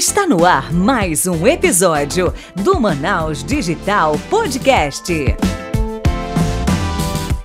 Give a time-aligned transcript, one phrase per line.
[0.00, 5.12] Está no ar mais um episódio do Manaus Digital Podcast.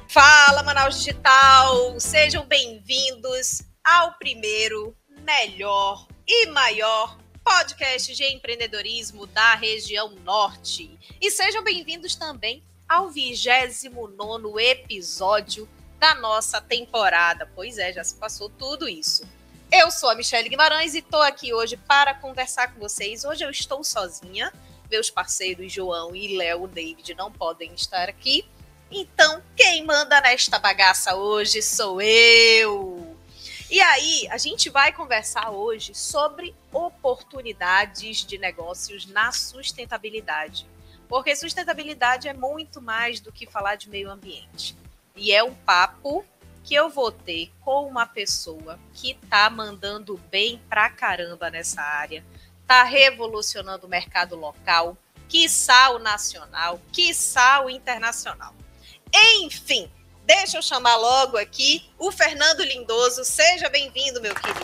[0.08, 2.00] Fala, Manaus Digital!
[2.00, 10.98] Sejam bem-vindos ao primeiro, melhor e maior podcast de empreendedorismo da região norte.
[11.20, 15.68] E sejam bem-vindos também ao 29 episódio
[16.00, 17.52] da nossa temporada.
[17.54, 19.28] Pois é, já se passou tudo isso.
[19.78, 23.26] Eu sou a Michelle Guimarães e estou aqui hoje para conversar com vocês.
[23.26, 24.50] Hoje eu estou sozinha.
[24.90, 28.48] Meus parceiros João e Léo David não podem estar aqui.
[28.90, 33.18] Então, quem manda nesta bagaça hoje sou eu.
[33.70, 40.66] E aí, a gente vai conversar hoje sobre oportunidades de negócios na sustentabilidade.
[41.10, 44.74] Porque sustentabilidade é muito mais do que falar de meio ambiente.
[45.18, 46.26] E é um papo
[46.66, 52.26] que eu vou ter com uma pessoa que tá mandando bem pra caramba nessa área,
[52.66, 54.98] tá revolucionando o mercado local,
[55.30, 58.56] quiçá o nacional, quiçá o internacional.
[59.44, 59.92] Enfim,
[60.26, 63.24] deixa eu chamar logo aqui o Fernando Lindoso.
[63.24, 64.60] Seja bem-vindo, meu querido.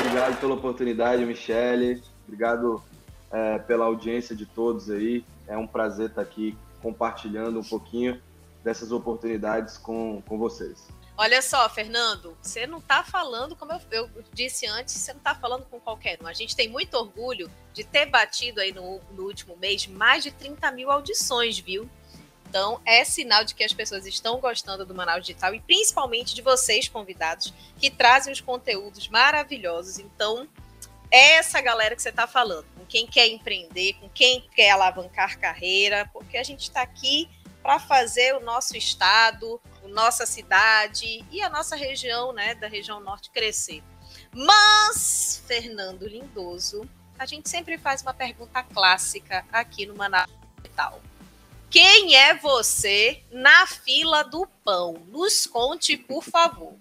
[0.00, 2.02] Obrigado pela oportunidade, Michele.
[2.26, 2.84] Obrigado
[3.32, 5.24] é, pela audiência de todos aí.
[5.46, 8.20] É um prazer estar aqui compartilhando um pouquinho
[8.62, 10.88] dessas oportunidades com, com vocês.
[11.20, 15.34] Olha só, Fernando, você não está falando, como eu, eu, disse antes, você não está
[15.34, 16.28] falando com qualquer um.
[16.28, 20.30] A gente tem muito orgulho de ter batido aí no, no último mês mais de
[20.30, 21.90] 30 mil audições, viu?
[22.48, 26.40] Então, é sinal de que as pessoas estão gostando do Manaus Digital e principalmente de
[26.40, 29.98] vocês, convidados, que trazem os conteúdos maravilhosos.
[29.98, 30.48] Então,
[31.10, 35.38] é essa galera que você está falando, com quem quer empreender, com quem quer alavancar
[35.38, 37.28] carreira, porque a gente está aqui
[37.68, 43.30] para fazer o nosso estado, nossa cidade e a nossa região, né, da região norte
[43.30, 43.82] crescer.
[44.32, 46.88] Mas, Fernando Lindoso,
[47.18, 50.98] a gente sempre faz uma pergunta clássica aqui no Manaus Digital.
[51.68, 54.94] Quem é você na fila do pão?
[55.06, 56.74] Nos conte, por favor.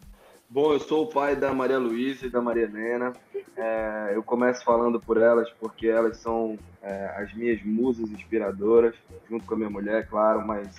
[0.50, 3.12] Bom, eu sou o pai da Maria Luísa e da Maria Helena.
[3.58, 8.96] É, eu começo falando por elas porque elas são é, as minhas musas inspiradoras,
[9.30, 10.74] junto com a minha mulher, claro, mas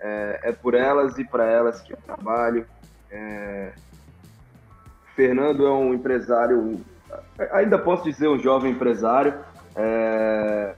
[0.00, 2.66] é, é por elas e para elas que eu trabalho.
[3.08, 3.74] É,
[5.14, 6.84] Fernando é um empresário,
[7.52, 9.38] ainda posso dizer um jovem empresário,
[9.76, 10.74] é,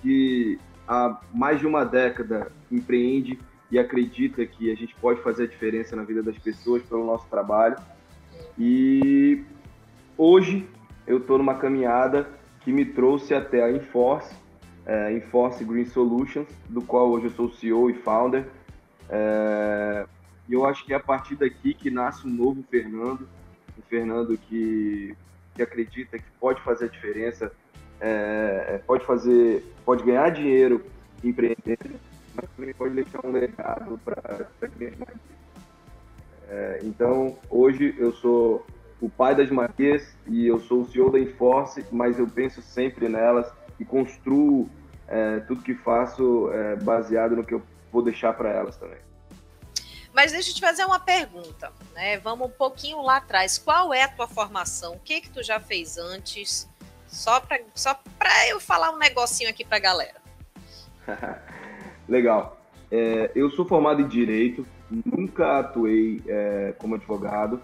[0.00, 3.38] que há mais de uma década empreende
[3.70, 7.26] e acredita que a gente pode fazer a diferença na vida das pessoas pelo nosso
[7.28, 7.76] trabalho.
[8.58, 9.44] E
[10.18, 10.68] hoje
[11.06, 12.28] eu estou numa caminhada
[12.60, 14.34] que me trouxe até a Enforce,
[14.84, 18.46] é, Enforce Green Solutions, do qual hoje eu sou CEO e founder.
[19.08, 20.06] É,
[20.48, 23.28] e eu acho que é a partir daqui que nasce um novo Fernando,
[23.78, 25.14] um Fernando que,
[25.54, 27.52] que acredita que pode fazer a diferença,
[28.00, 30.84] é, é pode fazer, pode ganhar dinheiro
[31.22, 32.00] empreendendo,
[32.56, 34.46] também pode deixar um legado para
[34.78, 35.18] quem mais.
[36.48, 38.66] É, então, hoje eu sou
[39.00, 43.08] o pai das Marias e eu sou o CEO da Enforce, mas eu penso sempre
[43.08, 44.68] nelas e construo
[45.08, 48.98] é, tudo que faço é, baseado no que eu vou deixar para elas também.
[50.12, 52.18] Mas deixa eu te fazer uma pergunta, né?
[52.18, 53.58] Vamos um pouquinho lá atrás.
[53.58, 54.94] Qual é a tua formação?
[54.94, 56.68] O que que tu já fez antes?
[57.06, 60.20] Só para só para eu falar um negocinho aqui para a galera.
[62.10, 62.60] Legal.
[62.90, 67.60] É, eu sou formado em Direito, nunca atuei é, como advogado.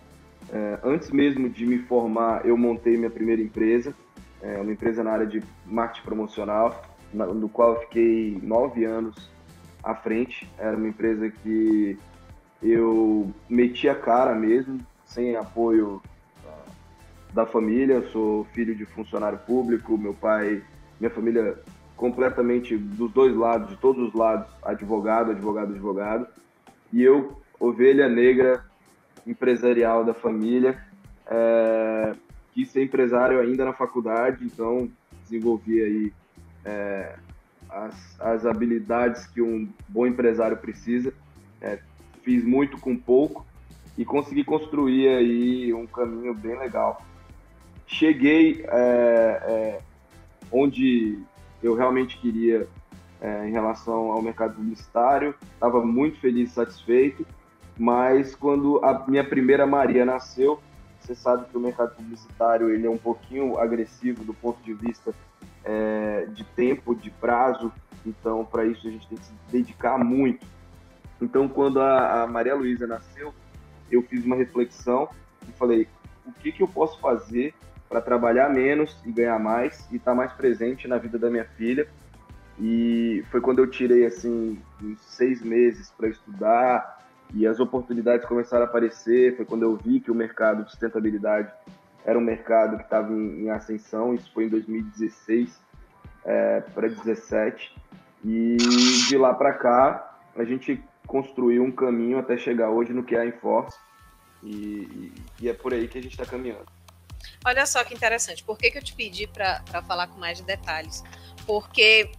[0.52, 3.92] É, antes mesmo de me formar, eu montei minha primeira empresa,
[4.40, 6.80] é, uma empresa na área de marketing promocional,
[7.12, 9.28] na, no qual eu fiquei nove anos
[9.82, 10.48] à frente.
[10.56, 11.98] Era uma empresa que
[12.62, 16.00] eu meti a cara mesmo, sem apoio
[16.46, 16.70] ah,
[17.34, 17.94] da família.
[17.94, 20.62] Eu sou filho de funcionário público, meu pai,
[21.00, 21.58] minha família
[21.96, 26.26] completamente dos dois lados, de todos os lados, advogado, advogado, advogado.
[26.92, 28.64] E eu, ovelha negra
[29.26, 30.78] empresarial da família,
[31.26, 32.12] é,
[32.52, 34.88] quis ser empresário ainda na faculdade, então
[35.22, 36.12] desenvolvi aí
[36.64, 37.16] é,
[37.68, 41.12] as, as habilidades que um bom empresário precisa.
[41.60, 41.78] É,
[42.22, 43.46] fiz muito com pouco
[43.96, 47.04] e consegui construir aí um caminho bem legal.
[47.86, 49.80] Cheguei é, é,
[50.52, 51.18] onde
[51.62, 52.68] eu realmente queria
[53.20, 57.26] é, em relação ao mercado publicitário, estava muito feliz satisfeito,
[57.78, 60.60] mas quando a minha primeira Maria nasceu,
[61.00, 65.14] você sabe que o mercado publicitário ele é um pouquinho agressivo do ponto de vista
[65.64, 67.72] é, de tempo, de prazo,
[68.04, 70.46] então para isso a gente tem que se dedicar muito.
[71.20, 73.34] Então quando a, a Maria Luísa nasceu,
[73.90, 75.08] eu fiz uma reflexão
[75.48, 75.88] e falei,
[76.26, 77.54] o que, que eu posso fazer
[77.88, 81.44] para trabalhar menos e ganhar mais e estar tá mais presente na vida da minha
[81.44, 81.88] filha.
[82.58, 87.04] E foi quando eu tirei assim uns seis meses para estudar
[87.34, 89.36] e as oportunidades começaram a aparecer.
[89.36, 91.52] Foi quando eu vi que o mercado de sustentabilidade
[92.04, 94.14] era um mercado que estava em, em, ascensão.
[94.14, 95.60] Isso foi em 2016
[96.24, 97.76] é, para 2017
[98.24, 103.14] e de lá para cá a gente construiu um caminho até chegar hoje no que
[103.14, 103.78] é a Enforce
[104.42, 105.12] e, e,
[105.42, 106.75] e é por aí que a gente está caminhando.
[107.44, 108.42] Olha só que interessante.
[108.42, 111.02] Por que, que eu te pedi para falar com mais detalhes?
[111.46, 112.10] Porque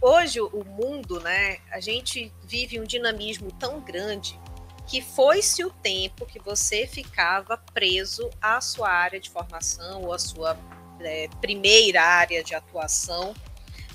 [0.00, 4.38] hoje o mundo, né, a gente vive um dinamismo tão grande
[4.86, 10.18] que foi-se o tempo que você ficava preso à sua área de formação ou à
[10.18, 10.58] sua
[11.00, 13.34] é, primeira área de atuação.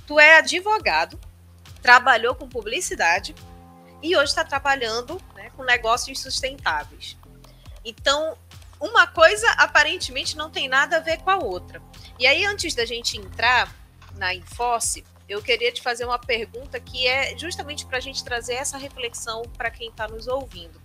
[0.08, 1.20] Tu é advogado,
[1.82, 3.36] trabalhou com publicidade
[4.02, 7.18] e hoje está trabalhando né, com negócios sustentáveis.
[7.86, 8.38] Então,
[8.80, 11.82] uma coisa aparentemente não tem nada a ver com a outra.
[12.18, 13.74] E aí, antes da gente entrar
[14.16, 18.56] na Enforce, eu queria te fazer uma pergunta que é justamente para a gente trazer
[18.56, 20.82] essa reflexão para quem está nos ouvindo.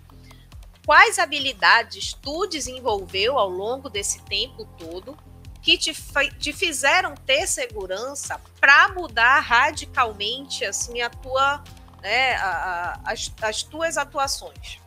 [0.84, 5.16] Quais habilidades tu desenvolveu ao longo desse tempo todo
[5.62, 5.94] que te,
[6.38, 11.64] te fizeram ter segurança para mudar radicalmente assim a tua,
[12.02, 14.83] né, a, a, as, as tuas atuações?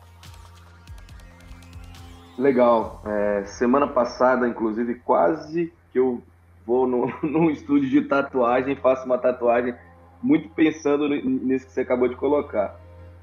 [2.38, 3.02] Legal.
[3.04, 6.22] É, semana passada, inclusive, quase que eu
[6.64, 9.74] vou no, num estúdio de tatuagem, faço uma tatuagem
[10.22, 12.78] muito pensando nisso que você acabou de colocar.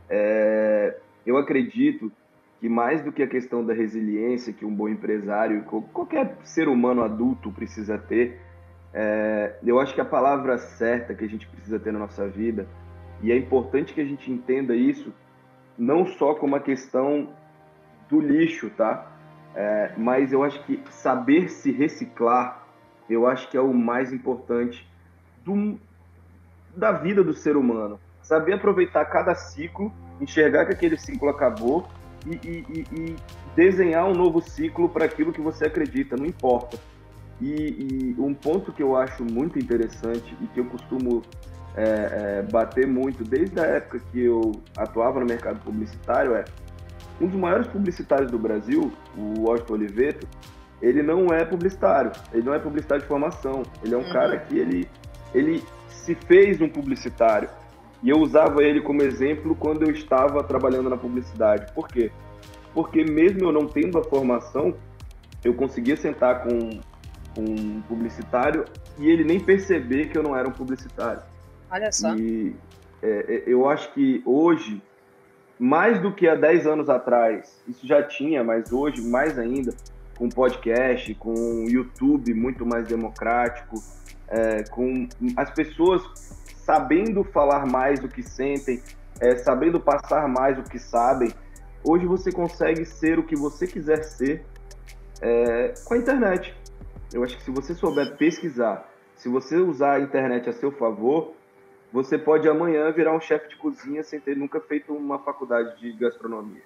[0.09, 2.11] É, eu acredito
[2.59, 7.01] que mais do que a questão da resiliência que um bom empresário, qualquer ser humano
[7.01, 8.39] adulto precisa ter,
[8.93, 12.67] é, eu acho que a palavra certa que a gente precisa ter na nossa vida,
[13.21, 15.13] e é importante que a gente entenda isso,
[15.77, 17.29] não só como uma questão
[18.09, 19.11] do lixo, tá?
[19.55, 22.65] É, mas eu acho que saber se reciclar
[23.09, 24.87] eu acho que é o mais importante
[25.43, 25.79] do,
[26.75, 27.99] da vida do ser humano.
[28.21, 31.87] Saber aproveitar cada ciclo, enxergar que aquele ciclo acabou
[32.25, 33.15] e, e, e
[33.55, 36.79] desenhar um novo ciclo para aquilo que você acredita, não importa.
[37.39, 41.21] E, e, um ponto que eu acho muito interessante e que eu costumo
[41.75, 46.45] é, é, bater muito desde a época que eu atuava no mercado publicitário é
[47.19, 50.27] um dos maiores publicitários do Brasil, o Washington Oliveto,
[50.81, 54.11] ele não é publicitário, ele não é publicitário de formação, ele é um uhum.
[54.11, 54.89] cara que ele,
[55.33, 57.49] ele se fez um publicitário.
[58.03, 61.71] E eu usava ele como exemplo quando eu estava trabalhando na publicidade.
[61.73, 62.11] Por quê?
[62.73, 64.75] Porque mesmo eu não tendo a formação,
[65.43, 66.81] eu conseguia sentar com,
[67.33, 68.65] com um publicitário
[68.99, 71.21] e ele nem perceber que eu não era um publicitário.
[71.71, 72.15] Olha só.
[72.15, 72.55] E
[73.01, 74.81] é, é eu acho que hoje,
[75.59, 79.73] mais do que há 10 anos atrás, isso já tinha, mas hoje mais ainda,
[80.17, 81.33] com podcast, com
[81.67, 83.75] YouTube muito mais democrático,
[84.27, 85.07] é, com
[85.37, 86.03] as pessoas
[86.57, 88.81] sabendo falar mais o que sentem,
[89.21, 91.31] é, sabendo passar mais o que sabem.
[91.83, 94.43] Hoje você consegue ser o que você quiser ser
[95.21, 96.55] é, com a internet.
[97.13, 101.33] Eu acho que se você souber pesquisar, se você usar a internet a seu favor,
[101.95, 105.93] você pode amanhã virar um chefe de cozinha sem ter nunca feito uma faculdade de
[105.93, 106.61] gastronomia.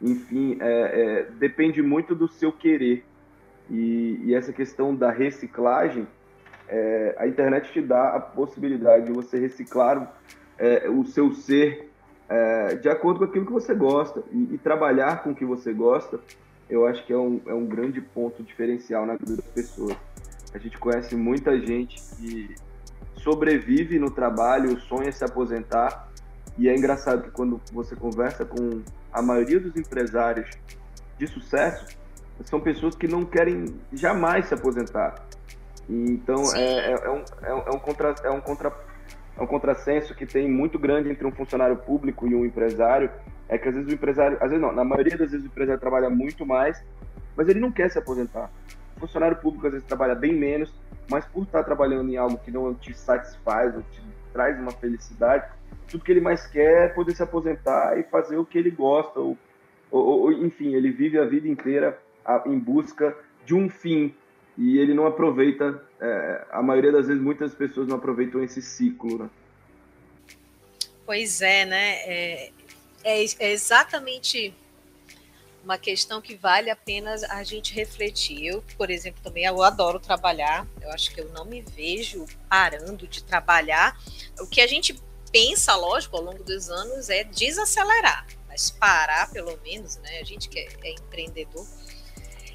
[0.00, 3.04] Enfim, é, é, depende muito do seu querer.
[3.68, 6.08] E, e essa questão da reciclagem,
[6.66, 10.16] é, a internet te dá a possibilidade de você reciclar
[10.56, 11.90] é, o seu ser
[12.26, 14.22] é, de acordo com aquilo que você gosta.
[14.32, 16.18] E, e, trabalhar com o que você gosta,
[16.70, 19.94] eu acho que é um, é um grande ponto diferencial na vida das pessoas.
[20.54, 22.56] A gente conhece muita gente que
[23.16, 26.08] sobrevive no trabalho, sonha se aposentar,
[26.58, 30.48] e é engraçado que quando você conversa com a maioria dos empresários
[31.18, 31.86] de sucesso,
[32.44, 35.26] são pessoas que não querem jamais se aposentar.
[35.88, 38.72] Então é, é, é, um, é, um, é, um contra, é, um contra,
[39.36, 43.10] é um contrassenso que tem muito grande entre um funcionário público e um empresário.
[43.48, 45.80] É que às vezes o empresário, às vezes não, na maioria das vezes o empresário
[45.80, 46.82] trabalha muito mais,
[47.36, 48.50] mas ele não quer se aposentar.
[48.96, 50.74] O funcionário público às vezes trabalha bem menos,
[51.10, 55.50] mas por estar trabalhando em algo que não te satisfaz ou te traz uma felicidade,
[55.88, 59.18] tudo que ele mais quer é poder se aposentar e fazer o que ele gosta,
[59.20, 59.38] ou,
[59.90, 61.98] ou, ou enfim, ele vive a vida inteira
[62.46, 64.14] em busca de um fim
[64.58, 69.18] e ele não aproveita, é, a maioria das vezes muitas pessoas não aproveitam esse ciclo,
[69.18, 69.30] né?
[71.04, 71.92] Pois é, né?
[72.04, 72.50] É,
[73.04, 74.52] é, é exatamente
[75.66, 78.46] uma questão que vale a pena a gente refletir.
[78.46, 80.64] Eu, por exemplo, também eu adoro trabalhar.
[80.80, 84.00] Eu acho que eu não me vejo parando de trabalhar.
[84.38, 84.96] O que a gente
[85.32, 90.20] pensa, lógico, ao longo dos anos é desacelerar, mas parar pelo menos, né?
[90.20, 91.66] A gente que é, é empreendedor.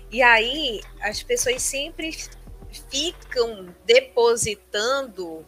[0.10, 2.18] E aí as pessoas sempre
[2.90, 5.46] ficam depositando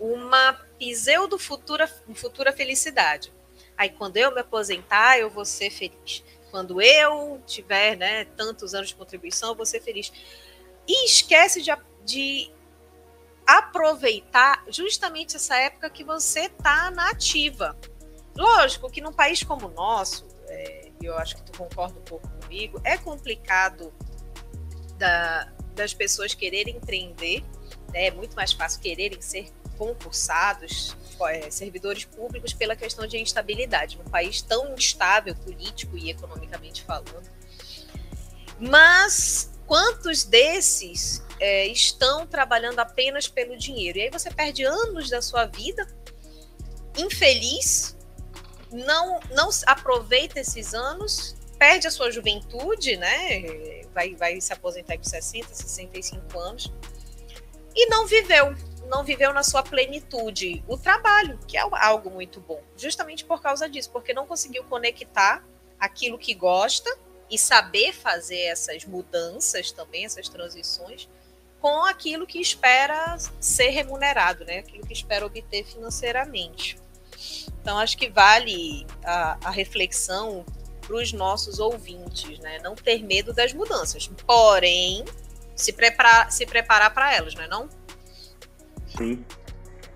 [0.00, 3.30] uma pseudo futura, futura felicidade.
[3.76, 6.24] Aí quando eu me aposentar, eu vou ser feliz.
[6.50, 10.12] Quando eu tiver né, tantos anos de contribuição, eu vou ser feliz.
[10.86, 11.70] E esquece de,
[12.04, 12.50] de
[13.46, 17.76] aproveitar justamente essa época que você está na ativa.
[18.36, 22.28] Lógico que num país como o nosso, é, eu acho que tu concorda um pouco
[22.40, 23.92] comigo, é complicado
[24.96, 27.42] da, das pessoas quererem empreender,
[27.92, 28.06] né?
[28.06, 30.96] é muito mais fácil quererem ser concursados,
[31.28, 37.30] é, servidores públicos, pela questão de instabilidade, num país tão instável político e economicamente falando.
[38.58, 43.98] Mas quantos desses é, estão trabalhando apenas pelo dinheiro?
[43.98, 45.86] E aí você perde anos da sua vida
[46.96, 47.96] infeliz,
[48.72, 53.84] não, não aproveita esses anos, perde a sua juventude, né?
[53.94, 56.72] Vai, vai se aposentar com 60, 65 anos
[57.74, 58.56] e não viveu,
[58.86, 63.68] não viveu na sua plenitude o trabalho, que é algo muito bom, justamente por causa
[63.68, 65.44] disso, porque não conseguiu conectar
[65.78, 66.90] aquilo que gosta
[67.30, 71.08] e saber fazer essas mudanças também, essas transições,
[71.60, 74.58] com aquilo que espera ser remunerado, né?
[74.58, 76.78] Aquilo que espera obter financeiramente.
[77.60, 80.44] Então, acho que vale a, a reflexão
[80.80, 82.58] para os nossos ouvintes, né?
[82.60, 85.04] Não ter medo das mudanças, porém
[85.54, 87.68] se preparar, se preparar para elas, não é não?
[88.96, 89.24] Sim.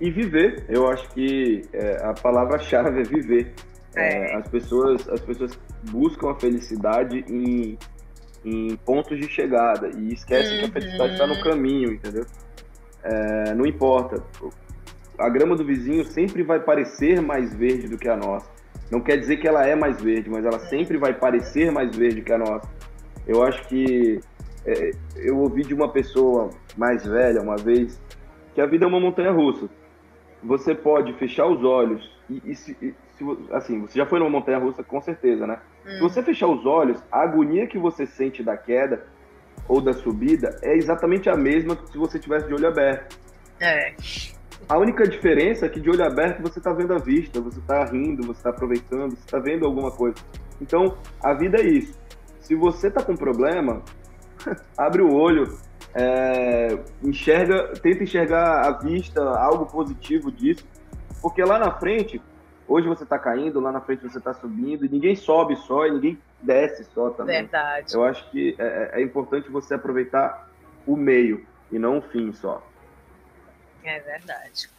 [0.01, 3.55] E viver, eu acho que é, a palavra-chave é viver.
[3.95, 4.33] É.
[4.33, 5.59] É, as pessoas, as pessoas
[5.91, 7.79] buscam a felicidade em,
[8.45, 10.59] em pontos de chegada e esquecem uhum.
[10.61, 11.43] que a felicidade está no uhum.
[11.43, 12.27] caminho, entendeu?
[13.03, 14.23] É, não importa.
[15.19, 18.51] A grama do vizinho sempre vai parecer mais verde do que a nossa.
[18.91, 22.23] Não quer dizer que ela é mais verde, mas ela sempre vai parecer mais verde
[22.23, 22.69] que a nossa.
[23.27, 24.21] Eu acho que
[24.67, 28.01] é, eu ouvi de uma pessoa mais velha uma vez
[28.55, 29.69] que a vida é uma montanha russa.
[30.43, 34.31] Você pode fechar os olhos e, e, se, e se, assim, você já foi numa
[34.31, 35.61] montanha russa com certeza, né?
[35.87, 35.91] Hum.
[35.91, 39.05] Se você fechar os olhos, a agonia que você sente da queda
[39.69, 43.19] ou da subida é exatamente a mesma que se você tivesse de olho aberto.
[43.61, 43.95] É.
[44.69, 47.85] A única diferença é que de olho aberto você está vendo a vista, você está
[47.85, 50.17] rindo, você está aproveitando, você está vendo alguma coisa.
[50.61, 51.99] Então, a vida é isso.
[52.41, 53.83] Se você está com problema,
[54.77, 55.59] abre o olho,
[55.95, 60.65] é, enxerga, tenta enxergar à vista algo positivo disso,
[61.21, 62.21] porque lá na frente
[62.73, 65.91] Hoje você está caindo, lá na frente você está subindo, e ninguém sobe só e
[65.91, 67.43] ninguém desce só também.
[67.43, 67.95] Verdade.
[67.95, 70.49] Eu acho que é, é, é importante você aproveitar
[70.87, 72.63] o meio e não o fim só.
[73.85, 74.71] É verdade.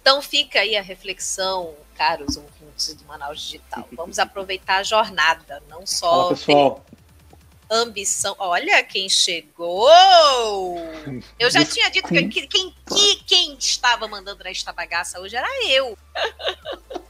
[0.00, 3.88] Então fica aí a reflexão, caros ouvintes do Manaus Digital.
[3.92, 6.86] Vamos aproveitar a jornada, não só Fala, pessoal.
[7.76, 8.34] Ambição.
[8.38, 9.88] Olha quem chegou!
[11.38, 15.96] Eu já tinha dito que quem, quem, quem estava mandando nesta bagaça hoje era eu.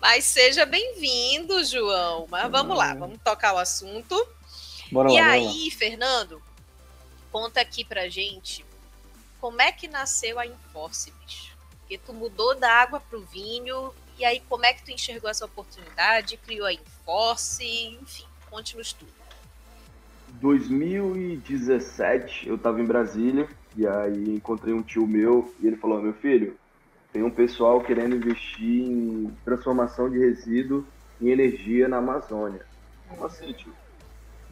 [0.00, 2.26] Mas seja bem-vindo, João.
[2.28, 4.26] Mas vamos lá, vamos tocar o assunto.
[4.90, 6.42] Bora e lá, aí, Fernando,
[7.30, 8.64] conta aqui pra gente
[9.42, 11.52] como é que nasceu a Enforce, bicho.
[11.80, 15.44] Porque tu mudou da água pro vinho, e aí como é que tu enxergou essa
[15.44, 17.66] oportunidade, criou a Enforce,
[18.00, 19.10] enfim, conte-nos tudo.
[20.42, 26.12] 2017, eu tava em Brasília, e aí encontrei um tio meu, e ele falou, meu
[26.12, 26.54] filho,
[27.12, 30.84] tem um pessoal querendo investir em transformação de resíduo
[31.20, 32.60] em energia na Amazônia.
[33.08, 33.72] Como assim, tio?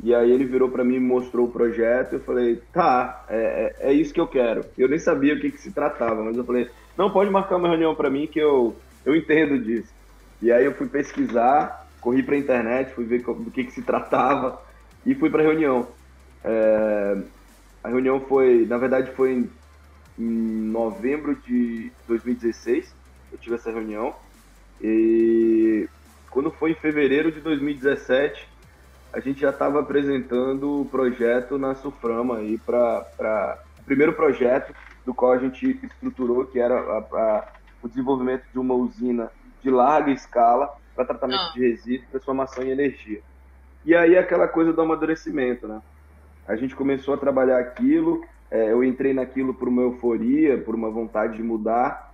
[0.03, 2.15] E aí ele virou para mim mostrou o projeto.
[2.15, 4.65] Eu falei, tá, é, é, é, isso que eu quero.
[4.79, 7.69] Eu nem sabia o que, que se tratava, mas eu falei, não, pode marcar uma
[7.69, 9.93] reunião para mim que eu, eu entendo disso.
[10.41, 13.83] E aí eu fui pesquisar, corri para a internet, fui ver do que, que se
[13.83, 14.61] tratava
[15.05, 15.89] e fui para a reunião.
[16.45, 17.23] É,
[17.85, 19.51] a reunião foi, na verdade, foi em
[20.21, 22.95] em novembro de 2016,
[23.33, 24.15] eu tive essa reunião.
[24.83, 25.89] E
[26.31, 28.47] quando foi em fevereiro de 2017,
[29.13, 34.75] a gente já estava apresentando o projeto na Suframa aí para o primeiro projeto
[35.07, 37.49] do qual a gente estruturou, que era a, a,
[37.83, 39.31] o desenvolvimento de uma usina
[39.63, 41.53] de larga escala para tratamento ah.
[41.55, 43.21] de resíduos, transformação em energia.
[43.85, 45.81] E aí aquela coisa do amadurecimento, né?
[46.47, 50.91] A gente começou a trabalhar aquilo, é, eu entrei naquilo por uma euforia, por uma
[50.91, 52.13] vontade de mudar,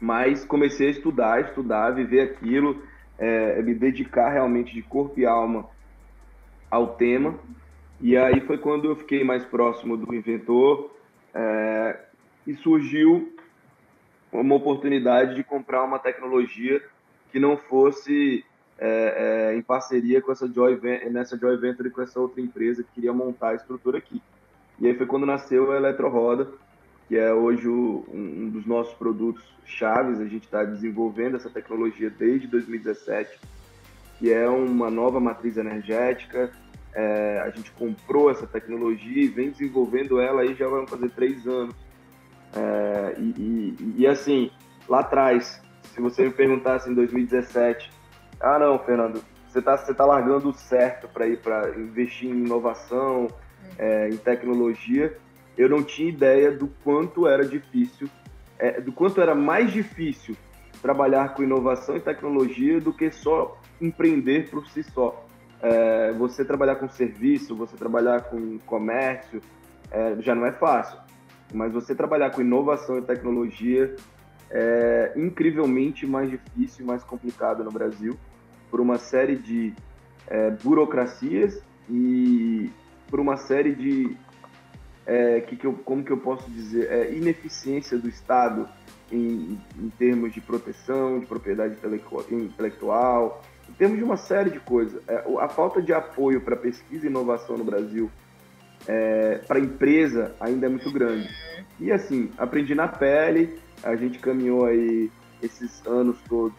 [0.00, 2.82] mas comecei a estudar, estudar, viver aquilo,
[3.18, 5.66] é, me dedicar realmente de corpo e alma
[6.70, 7.38] ao tema.
[8.00, 10.94] E aí foi quando eu fiquei mais próximo do inventor
[11.34, 11.98] é,
[12.46, 13.34] e surgiu
[14.32, 16.82] uma oportunidade de comprar uma tecnologia
[17.36, 18.42] que não fosse
[18.78, 22.92] é, é, em parceria com essa Joy, nessa Joy Venture com essa outra empresa que
[22.94, 24.22] queria montar a estrutura aqui.
[24.80, 26.48] E aí foi quando nasceu a Eletroroda,
[27.06, 30.18] que é hoje o, um dos nossos produtos chaves.
[30.18, 33.38] A gente está desenvolvendo essa tecnologia desde 2017,
[34.18, 36.50] que é uma nova matriz energética.
[36.94, 41.46] É, a gente comprou essa tecnologia e vem desenvolvendo ela aí já vão fazer três
[41.46, 41.74] anos.
[42.54, 44.50] É, e, e, e, assim,
[44.88, 45.60] lá atrás,
[45.96, 47.90] se você me perguntasse em 2017,
[48.38, 53.28] ah não, Fernando, você está você tá largando certo para ir para investir em inovação,
[53.78, 55.16] é, em tecnologia,
[55.56, 58.10] eu não tinha ideia do quanto era difícil,
[58.58, 60.36] é, do quanto era mais difícil
[60.82, 65.24] trabalhar com inovação e tecnologia do que só empreender por si só.
[65.62, 69.40] É, você trabalhar com serviço, você trabalhar com comércio,
[69.90, 70.98] é, já não é fácil.
[71.54, 73.96] Mas você trabalhar com inovação e tecnologia
[74.50, 78.16] é incrivelmente mais difícil e mais complicado no Brasil,
[78.70, 79.72] por uma série de
[80.26, 82.70] é, burocracias e
[83.08, 84.16] por uma série de
[85.06, 88.68] é, que, que eu, como que eu posso dizer, é, ineficiência do Estado
[89.10, 95.00] em, em, termos de proteção, de propriedade intelectual, em termos de uma série de coisas.
[95.06, 98.10] É, a falta de apoio para pesquisa e inovação no Brasil,
[98.88, 101.28] é, para empresa, ainda é muito grande.
[101.78, 105.10] E assim, aprendi na pele, a gente caminhou aí
[105.42, 106.56] esses anos todos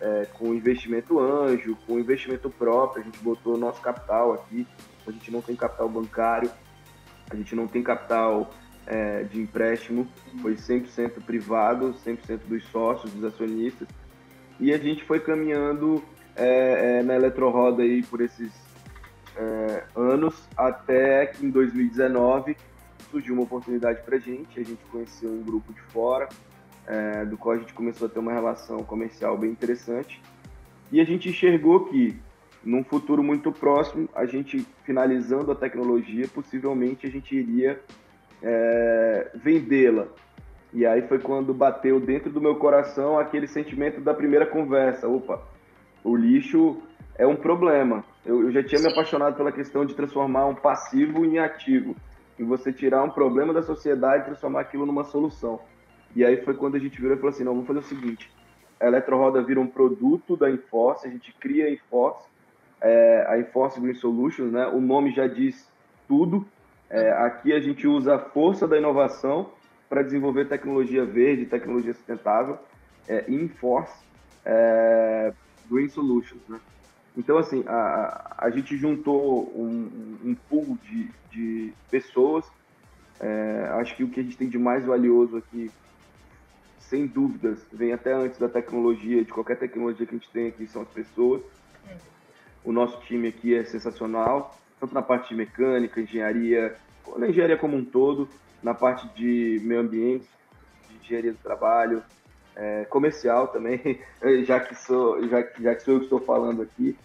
[0.00, 4.66] é, com investimento anjo, com investimento próprio, a gente botou nosso capital aqui,
[5.06, 6.50] a gente não tem capital bancário,
[7.30, 8.50] a gente não tem capital
[8.86, 10.08] é, de empréstimo,
[10.40, 13.86] foi 100% privado, 100% dos sócios, dos acionistas,
[14.58, 16.02] e a gente foi caminhando
[16.34, 18.52] é, é, na Eletroroda aí por esses
[19.36, 22.56] é, anos, até que em 2019
[23.10, 26.28] surgiu uma oportunidade para a gente, a gente conheceu um grupo de fora,
[26.86, 30.20] é, do qual a gente começou a ter uma relação comercial bem interessante,
[30.90, 32.16] e a gente enxergou que
[32.64, 37.80] num futuro muito próximo, a gente finalizando a tecnologia, possivelmente a gente iria
[38.42, 40.08] é, vendê-la.
[40.72, 45.08] E aí foi quando bateu dentro do meu coração aquele sentimento da primeira conversa.
[45.08, 45.42] Opa,
[46.04, 46.80] o lixo
[47.16, 48.04] é um problema.
[48.24, 51.96] Eu, eu já tinha me apaixonado pela questão de transformar um passivo em ativo.
[52.40, 55.60] E você tirar um problema da sociedade e transformar aquilo numa solução.
[56.16, 58.32] E aí foi quando a gente virou e falou assim, não, vamos fazer o seguinte.
[58.80, 62.26] A Eletroroda vira um produto da Enforce, a gente cria a Enforce,
[62.80, 64.66] é, a Enforce Green Solutions, né?
[64.68, 65.70] O nome já diz
[66.08, 66.46] tudo.
[66.88, 69.50] É, aqui a gente usa a força da inovação
[69.86, 72.58] para desenvolver tecnologia verde, tecnologia sustentável,
[73.06, 74.02] é, Enforce
[74.46, 75.30] é,
[75.70, 76.58] Green Solutions, né?
[77.16, 82.44] Então, assim, a, a gente juntou um, um pool de, de pessoas.
[83.18, 85.70] É, acho que o que a gente tem de mais valioso aqui,
[86.78, 90.66] sem dúvidas, vem até antes da tecnologia, de qualquer tecnologia que a gente tem aqui,
[90.66, 91.42] são as pessoas.
[92.64, 96.76] O nosso time aqui é sensacional, tanto na parte de mecânica, engenharia,
[97.16, 98.28] na engenharia como um todo,
[98.62, 100.28] na parte de meio ambiente,
[100.88, 102.02] de engenharia do trabalho,
[102.56, 104.00] é, comercial também,
[104.44, 106.96] já que sou já, já que sou eu que estou falando aqui.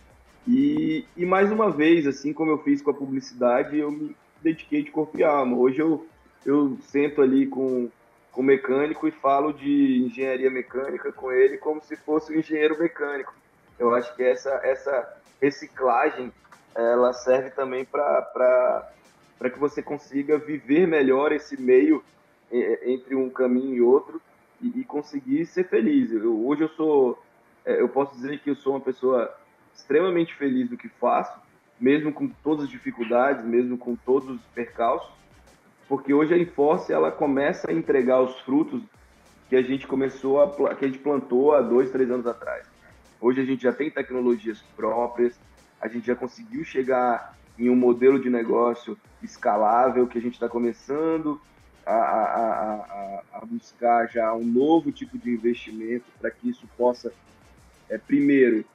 [0.48, 4.84] E, e mais uma vez, assim como eu fiz com a publicidade, eu me dediquei
[4.84, 5.58] de corpo e alma.
[5.58, 6.06] Hoje eu,
[6.46, 7.90] eu sento ali com,
[8.32, 12.78] com o mecânico e falo de engenharia mecânica com ele como se fosse um engenheiro
[12.78, 13.34] mecânico.
[13.80, 16.32] Eu acho que essa, essa reciclagem
[16.76, 18.92] ela serve também para
[19.52, 22.04] que você consiga viver melhor esse meio
[22.52, 24.22] entre um caminho e outro
[24.62, 26.12] e, e conseguir ser feliz.
[26.12, 27.22] Eu, hoje eu sou,
[27.65, 29.34] é, eu posso dizer que eu sou uma pessoa
[29.74, 31.39] extremamente feliz do que faço,
[31.80, 35.13] mesmo com todas as dificuldades, mesmo com todos os percalços,
[35.88, 38.82] porque hoje a Enforce ela começa a entregar os frutos
[39.50, 42.65] que a gente começou a que a gente plantou há dois, três anos atrás.
[43.22, 45.39] Hoje a gente já tem tecnologias próprias,
[45.80, 50.50] a gente já conseguiu chegar em um modelo de negócio escalável que a gente está
[50.50, 51.39] começando
[51.86, 57.13] a, a, a, a, buscar já um novo tipo de investimento para que isso possa,
[57.89, 58.65] é, primeiro,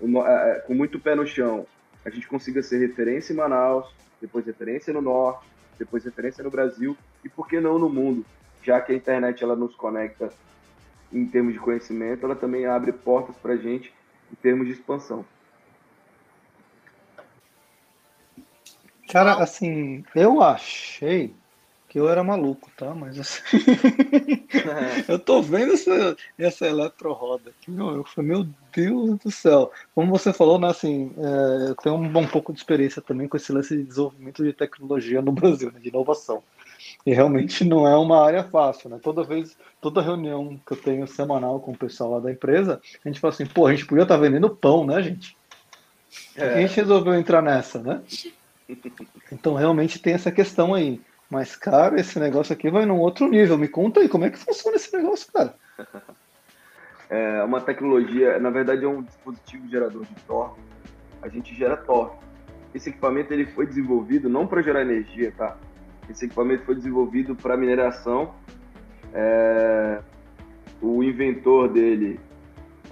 [0.00, 1.66] é, com muito pé no chão,
[2.04, 3.86] a gente consiga ser referência em Manaus,
[4.20, 5.46] depois referência no Norte,
[5.78, 8.26] depois referência no Brasil e por que não no mundo,
[8.62, 10.32] já que a internet ela nos conecta
[11.12, 13.94] em termos de conhecimento, ela também abre portas para a gente
[14.32, 15.24] em termos de expansão.
[19.08, 21.34] Cara, assim, eu achei
[21.88, 22.94] que eu era maluco, tá?
[22.94, 23.42] Mas assim,
[24.52, 25.04] é.
[25.12, 29.72] eu tô vendo essa, essa eletroroda aqui, meu, eu falei, meu Deus do céu.
[29.94, 33.36] Como você falou, né, assim, é, eu tenho um, um pouco de experiência também com
[33.36, 36.42] esse lance de desenvolvimento de tecnologia no Brasil, né, de inovação.
[37.06, 39.00] E realmente não é uma área fácil, né?
[39.02, 43.08] Toda vez, toda reunião que eu tenho semanal com o pessoal lá da empresa, a
[43.08, 45.36] gente fala assim, pô, a gente podia estar tá vendendo pão, né, gente?
[46.36, 46.54] É.
[46.54, 48.02] A gente resolveu entrar nessa, né?
[49.32, 51.00] Então realmente tem essa questão aí.
[51.30, 53.58] Mas, cara, esse negócio aqui vai num outro nível.
[53.58, 55.54] Me conta aí, como é que funciona esse negócio, cara?
[57.10, 60.60] É uma tecnologia, na verdade é um dispositivo gerador de torque.
[61.22, 62.18] A gente gera torque.
[62.74, 65.56] Esse equipamento ele foi desenvolvido não para gerar energia, tá?
[66.08, 68.34] Esse equipamento foi desenvolvido para mineração.
[69.14, 70.00] É...
[70.82, 72.20] O inventor dele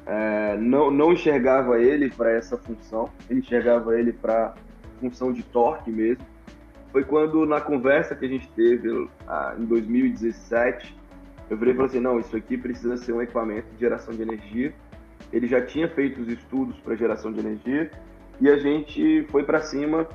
[0.07, 0.57] é...
[0.57, 4.55] não, não enxergava ele para essa função, ele enxergava ele para
[4.99, 6.25] função de torque mesmo.
[6.97, 10.97] Foi quando, na conversa que a gente teve ah, em 2017,
[11.51, 14.73] eu e falei assim: não, isso aqui precisa ser um equipamento de geração de energia.
[15.31, 17.91] Ele já tinha feito os estudos para geração de energia
[18.41, 20.09] e a gente foi para cima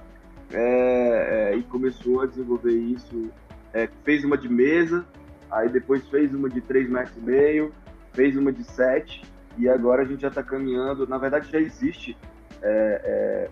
[0.52, 3.30] é, é, e começou a desenvolver isso.
[3.72, 5.06] É, fez uma de mesa,
[5.52, 7.72] aí depois fez uma de 3,5 metros,
[8.12, 9.22] fez uma de 7
[9.56, 11.06] e agora a gente já está caminhando.
[11.06, 12.18] Na verdade, já existe.
[12.60, 13.50] É, é,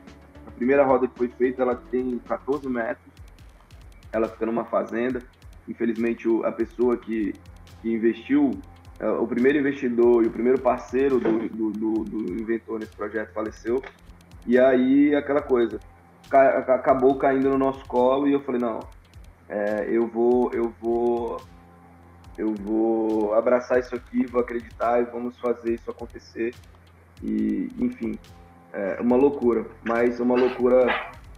[0.47, 3.08] a primeira roda que foi feita ela tem 14 metros,
[4.11, 5.21] ela fica numa fazenda.
[5.67, 7.33] Infelizmente, a pessoa que,
[7.81, 8.59] que investiu
[8.99, 13.31] é, o primeiro investidor e o primeiro parceiro do, do, do, do, inventor nesse projeto
[13.33, 13.81] faleceu.
[14.45, 15.79] E aí, aquela coisa,
[16.29, 18.79] ca, acabou caindo no nosso colo e eu falei, não,
[19.47, 21.41] é, eu vou, eu vou,
[22.37, 26.53] eu vou abraçar isso aqui, vou acreditar e vamos fazer isso acontecer.
[27.23, 28.17] E, enfim,
[28.73, 30.85] é uma loucura, mas uma loucura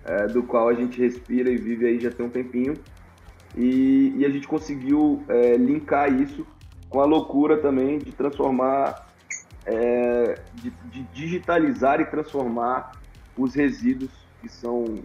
[0.06, 2.74] é, do qual a gente respira e vive aí já tem um tempinho.
[3.56, 6.46] E, e a gente conseguiu é, linkar isso
[6.90, 9.08] com a loucura também de transformar
[9.66, 12.92] é, de, de, digitalizar e transformar
[13.38, 14.12] os resíduos
[14.42, 14.96] que são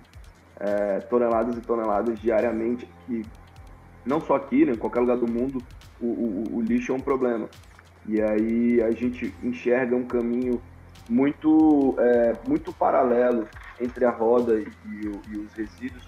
[0.59, 3.25] é, toneladas e toneladas diariamente, que
[4.05, 5.63] não só aqui, né, em qualquer lugar do mundo,
[6.01, 7.49] o, o, o lixo é um problema.
[8.07, 10.61] E aí a gente enxerga um caminho
[11.09, 13.47] muito, é, muito paralelo
[13.81, 16.03] entre a roda e, e, os resíduos,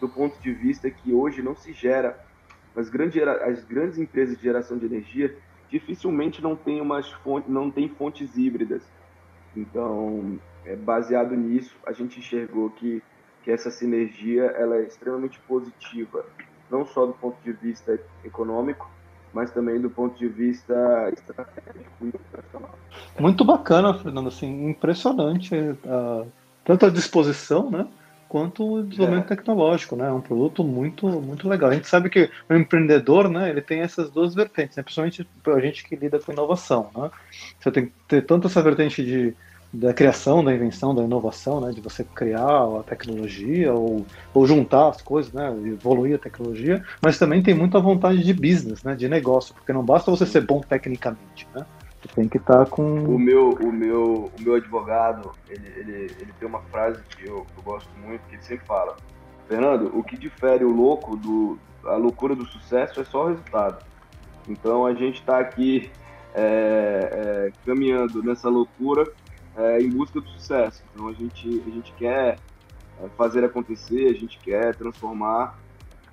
[0.00, 2.18] do ponto de vista que hoje não se gera,
[2.76, 5.36] as grandes, as grandes empresas de geração de energia
[5.68, 8.82] dificilmente não tem umas fontes, não tem fontes híbridas.
[9.56, 13.02] Então, é, baseado nisso, a gente enxergou que,
[13.42, 16.24] que essa sinergia ela é extremamente positiva,
[16.70, 18.88] não só do ponto de vista econômico,
[19.32, 22.78] mas também do ponto de vista estratégico e operacional.
[23.18, 26.26] Muito bacana, Fernando, assim, impressionante uh,
[26.68, 27.86] tanto a disposição, né,
[28.28, 29.36] quanto o desenvolvimento é.
[29.36, 30.06] tecnológico, né?
[30.06, 31.70] É um produto muito, muito legal.
[31.70, 34.82] A gente sabe que o empreendedor, né, ele tem essas duas vertentes, né?
[34.82, 37.10] principalmente para a gente que lida com inovação, né?
[37.58, 39.34] Você tem que ter tanto essa vertente de
[39.72, 44.88] da criação, da invenção, da inovação, né, de você criar a tecnologia ou, ou juntar
[44.88, 49.06] as coisas, né, evoluir a tecnologia, mas também tem muita vontade de business, né, de
[49.10, 51.66] negócio, porque não basta você ser bom tecnicamente, né,
[52.14, 53.04] tem que estar tá com...
[53.04, 57.46] O meu, o meu, o meu advogado, ele, ele, ele tem uma frase que eu,
[57.56, 58.96] eu gosto muito, que ele sempre fala,
[59.46, 63.84] Fernando, o que difere o louco do a loucura do sucesso é só o resultado.
[64.48, 65.90] Então a gente está aqui
[66.34, 69.10] é, é, caminhando nessa loucura
[69.56, 70.82] é, em busca do sucesso.
[70.92, 72.38] Então a gente, a gente quer
[73.00, 75.58] é, fazer acontecer, a gente quer transformar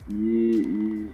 [0.09, 1.11] e, e,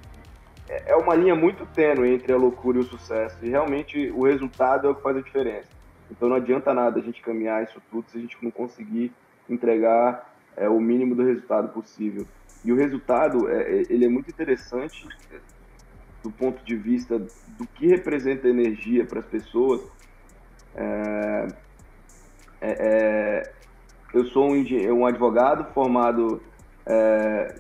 [0.69, 3.37] é uma linha muito tênue entre a loucura e o sucesso.
[3.41, 5.69] E realmente o resultado é o que faz a diferença.
[6.09, 9.11] Então não adianta nada a gente caminhar isso tudo se a gente não conseguir
[9.49, 12.25] entregar é, o mínimo do resultado possível.
[12.63, 15.07] E o resultado é, é ele é muito interessante
[16.23, 19.81] do ponto de vista do que representa energia para as pessoas.
[20.75, 21.47] É,
[22.61, 23.53] é, é,
[24.13, 26.41] eu sou um, um advogado formado,
[26.85, 27.55] é,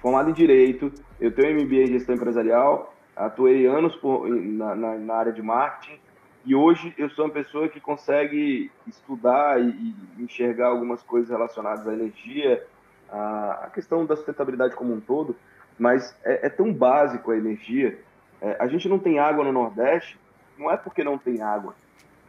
[0.00, 5.14] formado em Direito, eu tenho MBA em Gestão Empresarial, atuei anos por, na, na, na,
[5.14, 5.98] área de marketing
[6.44, 11.86] e hoje eu sou uma pessoa que consegue estudar e, e enxergar algumas coisas relacionadas
[11.86, 12.64] à energia,
[13.10, 15.34] à, à, questão da sustentabilidade como um todo,
[15.78, 17.98] mas é, é tão básico a energia.
[18.40, 20.18] É, a gente não tem água no Nordeste,
[20.56, 21.74] não é porque não tem água,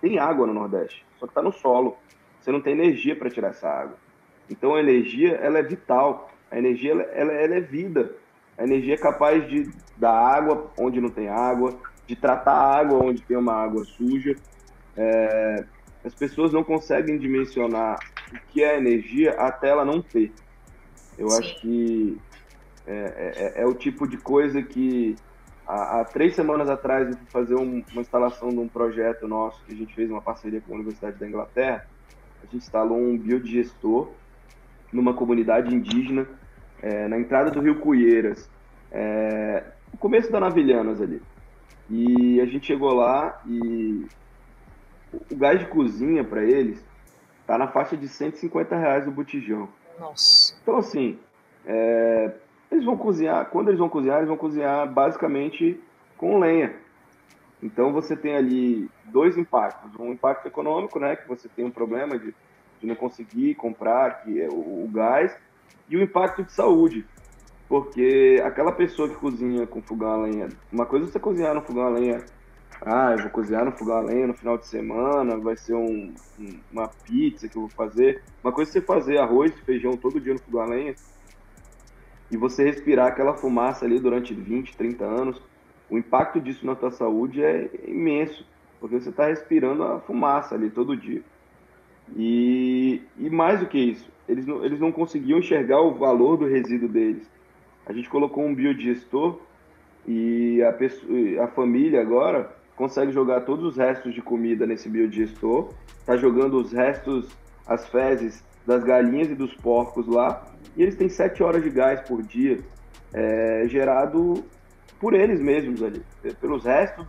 [0.02, 1.98] tem água no Nordeste, só que está no solo.
[2.42, 3.98] Você não tem energia para tirar essa água.
[4.50, 6.32] Então a energia ela é vital.
[6.50, 8.16] A energia ela, ela, ela, é vida.
[8.60, 13.02] A energia é capaz de dar água onde não tem água, de tratar a água
[13.02, 14.36] onde tem uma água suja.
[14.98, 15.64] É,
[16.04, 17.98] as pessoas não conseguem dimensionar
[18.34, 20.34] o que é energia até ela não ter.
[21.18, 21.40] Eu Sim.
[21.40, 22.22] acho que
[22.86, 25.16] é, é, é, é o tipo de coisa que
[25.70, 29.64] Há, há, três semanas atrás eu fui fazer um, uma instalação de um projeto nosso
[29.66, 31.86] que a gente fez uma parceria com a Universidade da Inglaterra.
[32.42, 34.10] A gente instalou um biodigestor
[34.92, 36.28] numa comunidade indígena
[36.82, 38.50] é, na entrada do Rio Cuieiras,
[38.92, 41.22] é, no começo da Navilhanas ali.
[41.90, 44.06] E a gente chegou lá e
[45.32, 46.84] o gás de cozinha para eles
[47.48, 49.68] tá na faixa de 150 reais o botijão.
[50.00, 50.56] Nossa.
[50.62, 51.18] Então, assim,
[51.66, 52.32] é,
[52.72, 55.82] eles vão cozinhar, quando eles vão cozinhar, eles vão cozinhar basicamente
[56.16, 56.76] com lenha.
[57.62, 59.92] Então, você tem ali dois impactos.
[60.00, 62.34] Um impacto econômico, né, que você tem um problema de,
[62.80, 65.36] de não conseguir comprar que é o, o gás,
[65.90, 67.06] e o impacto de saúde.
[67.68, 71.62] Porque aquela pessoa que cozinha com fogão a lenha, uma coisa é você cozinhar no
[71.62, 72.24] fogão a lenha
[72.82, 76.14] ah, eu vou cozinhar no fogão a lenha no final de semana, vai ser um,
[76.40, 78.24] um, uma pizza que eu vou fazer.
[78.42, 80.96] Uma coisa é você fazer arroz e feijão todo dia no fogão a lenha
[82.32, 85.42] e você respirar aquela fumaça ali durante 20, 30 anos.
[85.90, 88.46] O impacto disso na tua saúde é imenso,
[88.80, 91.22] porque você está respirando a fumaça ali todo dia.
[92.16, 96.46] E, e mais do que isso, eles não, eles não conseguiam enxergar o valor do
[96.46, 97.30] resíduo deles.
[97.86, 99.40] A gente colocou um biodigestor
[100.08, 105.74] e a, pessoa, a família agora consegue jogar todos os restos de comida nesse biodigestor,
[106.06, 107.28] tá jogando os restos,
[107.68, 110.46] as fezes das galinhas e dos porcos lá,
[110.78, 112.60] e eles têm 7 horas de gás por dia,
[113.14, 114.44] é, gerado
[115.00, 116.02] por eles mesmos ali,
[116.40, 117.06] pelos restos,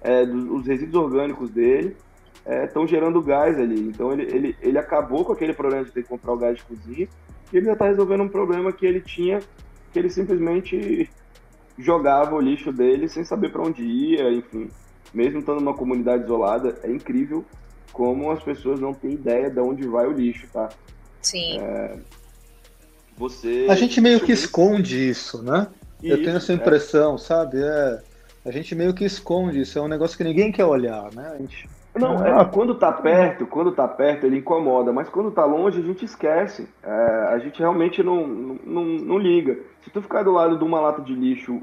[0.00, 1.96] é, dos, os resíduos orgânicos dele,
[2.46, 3.88] estão é, gerando gás ali.
[3.88, 6.64] Então ele, ele, ele acabou com aquele problema de ter que comprar o gás de
[6.64, 7.08] cozinha,
[7.52, 9.40] e ele já está resolvendo um problema que ele tinha,
[9.92, 11.08] que ele simplesmente
[11.78, 14.68] jogava o lixo dele sem saber para onde ia, enfim
[15.14, 17.44] mesmo estando numa comunidade isolada, é incrível
[17.92, 20.68] como as pessoas não têm ideia de onde vai o lixo, tá?
[21.22, 21.60] Sim.
[21.60, 21.96] É,
[23.16, 23.66] você.
[23.70, 25.68] A gente meio que esconde isso, né?
[26.02, 26.56] Isso, Eu tenho essa é.
[26.56, 27.18] impressão, é.
[27.18, 27.62] sabe?
[27.62, 28.02] É,
[28.44, 31.32] a gente meio que esconde isso, é um negócio que ninguém quer olhar, né?
[31.32, 31.68] A gente...
[31.94, 35.84] Não, é, quando tá perto, quando tá perto ele incomoda, mas quando tá longe a
[35.84, 36.68] gente esquece.
[36.82, 39.58] É, a gente realmente não, não, não liga.
[39.82, 41.62] Se tu ficar do lado de uma lata de lixo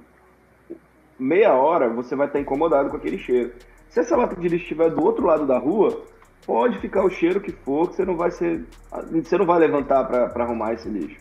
[1.20, 3.52] meia hora você vai estar incomodado com aquele cheiro.
[3.90, 6.02] Se essa lata de lixo estiver do outro lado da rua,
[6.46, 8.66] pode ficar o cheiro que for, que você não vai ser.
[9.12, 11.20] Você não vai levantar para arrumar esse lixo.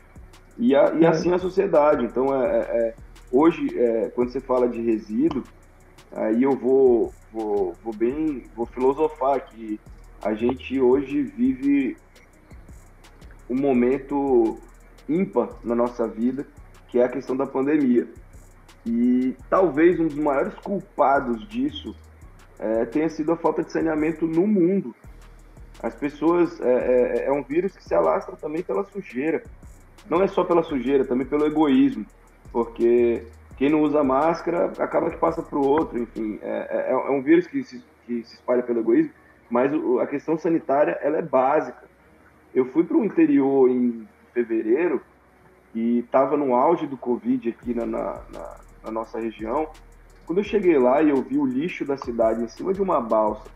[0.57, 1.09] E, a, e é.
[1.09, 2.05] assim a sociedade.
[2.05, 2.95] Então, é, é, é,
[3.33, 5.43] hoje, é, quando você fala de resíduo,
[6.13, 8.45] aí eu vou, vou, vou bem.
[8.55, 9.81] vou filosofar que
[10.23, 11.97] a gente hoje vive
[13.49, 14.59] um momento
[15.09, 16.47] ímpar na nossa vida,
[16.89, 18.09] que é a questão da pandemia.
[18.87, 21.95] E talvez um dos maiores culpados disso
[22.59, 24.95] é, tenha sido a falta de saneamento no mundo.
[25.83, 26.61] As pessoas.
[26.61, 29.43] É, é, é, um vírus que se alastra também pela sujeira.
[30.09, 32.07] Não é só pela sujeira, também pelo egoísmo.
[32.53, 33.27] Porque
[33.61, 36.01] quem não usa máscara acaba que passa para o outro.
[36.01, 39.13] Enfim, é, é, é, um vírus que se, que se espalha pelo egoísmo,
[39.49, 39.71] mas
[40.01, 41.89] a questão sanitária ela é básica.
[42.53, 45.01] Eu fui para o interior em fevereiro
[45.75, 49.69] e estava no auge do Covid aqui na, na, na na nossa região.
[50.27, 53.01] Quando eu cheguei lá e eu vi o lixo da cidade em cima de uma
[53.01, 53.49] balsa,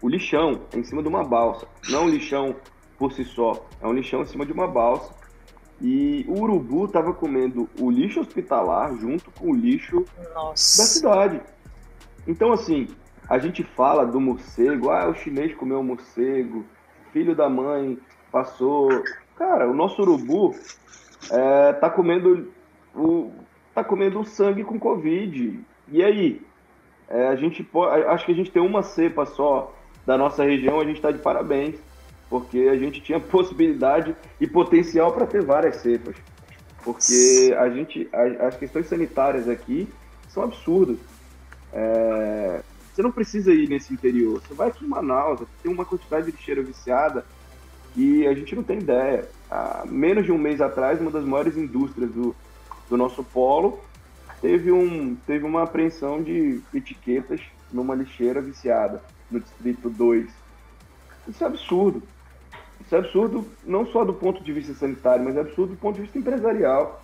[0.00, 2.56] o lixão é em cima de uma balsa, não um lixão
[2.98, 5.21] por si só, é um lixão em cima de uma balsa.
[5.82, 10.82] E o urubu estava comendo o lixo hospitalar junto com o lixo Nossa.
[10.82, 11.40] da cidade.
[12.26, 12.86] Então, assim,
[13.28, 16.64] a gente fala do morcego, ah, o chinês comeu um morcego,
[17.12, 17.98] filho da mãe
[18.30, 18.88] passou.
[19.36, 20.54] Cara, o nosso urubu
[21.30, 22.52] é, tá comendo
[22.94, 23.32] o,
[23.74, 25.58] tá comendo sangue com Covid.
[25.88, 26.40] E aí?
[27.08, 29.74] É, a gente pode, acho que a gente tem uma cepa só
[30.06, 31.78] da nossa região, a gente está de parabéns,
[32.32, 36.16] porque a gente tinha possibilidade e potencial para ter várias cepas.
[36.82, 38.08] Porque a gente,
[38.40, 39.86] as questões sanitárias aqui
[40.30, 40.96] são absurdas.
[41.74, 44.40] É, você não precisa ir nesse interior.
[44.40, 47.22] Você vai aqui em Manaus, tem uma quantidade de lixeira viciada
[47.94, 49.28] e a gente não tem ideia.
[49.50, 52.34] Há menos de um mês atrás, uma das maiores indústrias do,
[52.88, 53.78] do nosso polo,
[54.40, 60.30] teve, um, teve uma apreensão de etiquetas numa lixeira viciada, no Distrito 2.
[61.28, 62.02] Isso é absurdo.
[62.92, 65.94] Isso é absurdo não só do ponto de vista sanitário, mas é absurdo do ponto
[65.94, 67.02] de vista empresarial.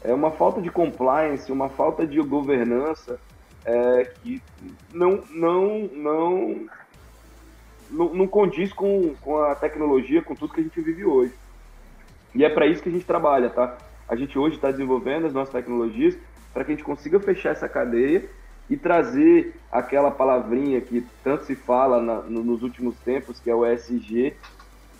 [0.00, 3.18] É uma falta de compliance, uma falta de governança
[3.64, 4.40] é, que
[4.92, 6.66] não, não, não,
[7.90, 11.34] não, não condiz com, com a tecnologia, com tudo que a gente vive hoje.
[12.32, 13.76] E é para isso que a gente trabalha, tá?
[14.08, 16.16] a gente hoje está desenvolvendo as nossas tecnologias
[16.52, 18.24] para que a gente consiga fechar essa cadeia
[18.70, 23.54] e trazer aquela palavrinha que tanto se fala na, no, nos últimos tempos, que é
[23.54, 24.32] o ESG,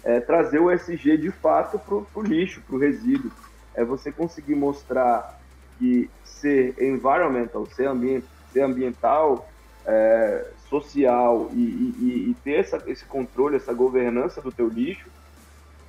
[0.04, 3.32] é, trazer o ESG de fato para o lixo, para o resíduo.
[3.74, 5.40] É você conseguir mostrar
[5.78, 9.48] que ser environmental, ser, ambient, ser ambiental,
[9.86, 15.08] é, social e, e, e ter essa, esse controle, essa governança do teu lixo,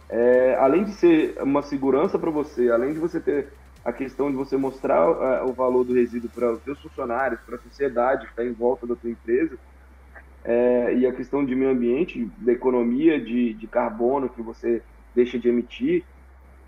[0.10, 3.48] é, além de ser uma segurança para você, além de você ter
[3.84, 7.56] a questão de você mostrar uh, o valor do resíduo para os seus funcionários, para
[7.56, 9.58] a sociedade que está em volta da sua empresa,
[10.46, 14.82] é, e a questão de meio ambiente, da economia de, de carbono que você
[15.16, 16.04] deixa de emitir,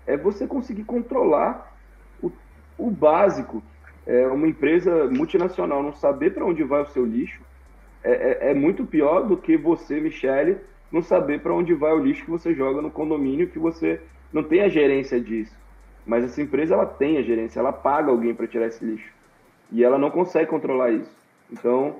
[0.06, 1.76] é você conseguir controlar
[2.20, 2.30] o,
[2.76, 3.62] o básico.
[4.04, 7.40] É, uma empresa multinacional não saber para onde vai o seu lixo
[8.02, 10.58] é, é, é, muito pior do que você, Michele,
[10.90, 14.00] não saber para onde vai o lixo que você joga no condomínio, que você
[14.32, 15.54] não tem a gerência disso.
[16.06, 19.12] Mas essa empresa ela tem a gerência, ela paga alguém para tirar esse lixo.
[19.70, 21.14] E ela não consegue controlar isso.
[21.52, 21.96] Então,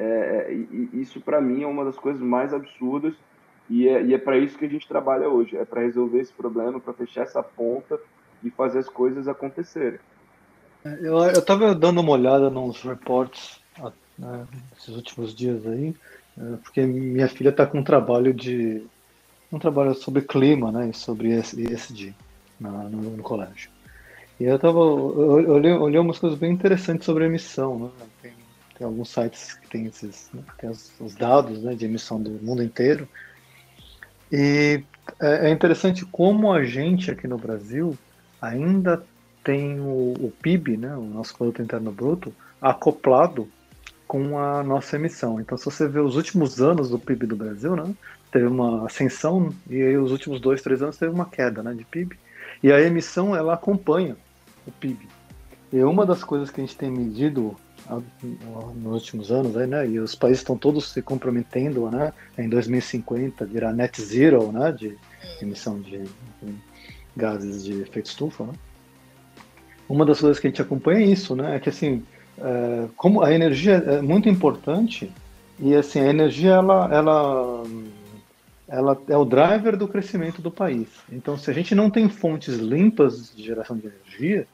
[0.00, 0.54] é, é
[0.96, 3.14] isso para mim é uma das coisas mais absurdas
[3.68, 6.32] e é, e é para isso que a gente trabalha hoje, é para resolver esse
[6.32, 7.98] problema, para fechar essa ponta
[8.42, 10.00] e fazer as coisas acontecerem.
[10.84, 13.60] Eu estava dando uma olhada nos reports
[14.20, 15.94] né, esses últimos dias aí,
[16.38, 18.82] é, porque minha filha está com um trabalho de
[19.50, 22.14] um trabalho sobre clima, né, sobre ESG
[22.58, 23.70] na, no, no, colégio.
[24.38, 28.06] E eu tava eu olhei, olhei umas coisas bem interessantes sobre emissão, né?
[28.22, 28.32] Tem,
[28.80, 32.30] tem alguns sites que tem esses, né, tem os, os dados né, de emissão do
[32.30, 33.06] mundo inteiro.
[34.32, 34.82] E
[35.20, 37.94] é, é interessante como a gente aqui no Brasil
[38.40, 39.04] ainda
[39.44, 43.46] tem o, o PIB, né, o nosso produto interno bruto, acoplado
[44.08, 45.38] com a nossa emissão.
[45.38, 47.94] Então, se você vê os últimos anos do PIB do Brasil, né,
[48.32, 51.84] teve uma ascensão e aí os últimos dois, três anos teve uma queda né, de
[51.84, 52.18] PIB.
[52.62, 54.16] E a emissão ela acompanha
[54.66, 55.06] o PIB.
[55.70, 57.54] E uma das coisas que a gente tem medido
[58.76, 59.86] nos últimos anos, aí, né?
[59.88, 62.12] E os países estão todos se comprometendo, né?
[62.38, 64.72] Em 2050 virar net zero, né?
[64.72, 64.96] De
[65.40, 66.54] emissão de, de
[67.16, 68.52] gases de efeito estufa, né?
[69.88, 71.56] Uma das coisas que a gente acompanha é isso, né?
[71.56, 72.02] É que assim,
[72.38, 75.10] é, como a energia é muito importante
[75.58, 77.64] e assim a energia ela, ela
[78.70, 80.88] ela é o driver do crescimento do país.
[81.10, 84.46] Então, se a gente não tem fontes limpas de geração de energia,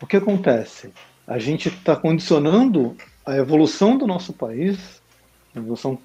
[0.00, 0.90] o que acontece?
[1.26, 5.02] A gente está condicionando a evolução do nosso país,
[5.54, 5.98] a evolução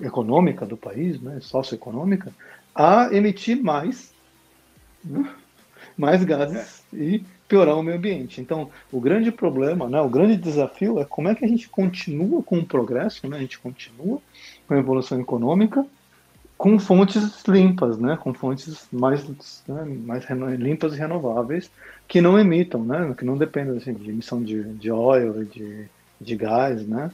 [0.00, 2.32] econômica do país, né, socioeconômica,
[2.74, 4.12] a emitir mais,
[5.04, 5.28] né,
[5.96, 8.40] mais gases e piorar o meio ambiente.
[8.40, 12.42] Então, o grande problema, né, o grande desafio é como é que a gente continua
[12.42, 14.20] com o progresso, né, a gente continua
[14.66, 15.84] com a evolução econômica
[16.58, 19.24] com fontes limpas, né, com fontes mais,
[19.66, 20.28] né, mais
[20.58, 21.70] limpas e renováveis,
[22.08, 25.86] que não emitam, né, que não dependam assim, de emissão de, de óleo, de,
[26.18, 27.10] de gás, né,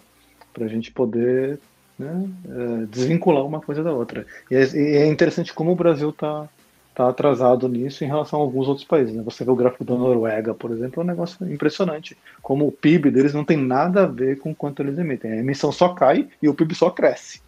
[0.52, 1.58] para a gente poder
[1.98, 4.24] né, é, desvincular uma coisa da outra.
[4.48, 6.48] E é, e é interessante como o Brasil está
[6.94, 9.14] tá atrasado nisso em relação a alguns outros países.
[9.14, 9.22] Né?
[9.24, 12.16] Você vê o gráfico da Noruega, por exemplo, é um negócio impressionante.
[12.40, 15.32] Como o PIB deles não tem nada a ver com quanto eles emitem.
[15.32, 17.42] A emissão só cai e o PIB só cresce.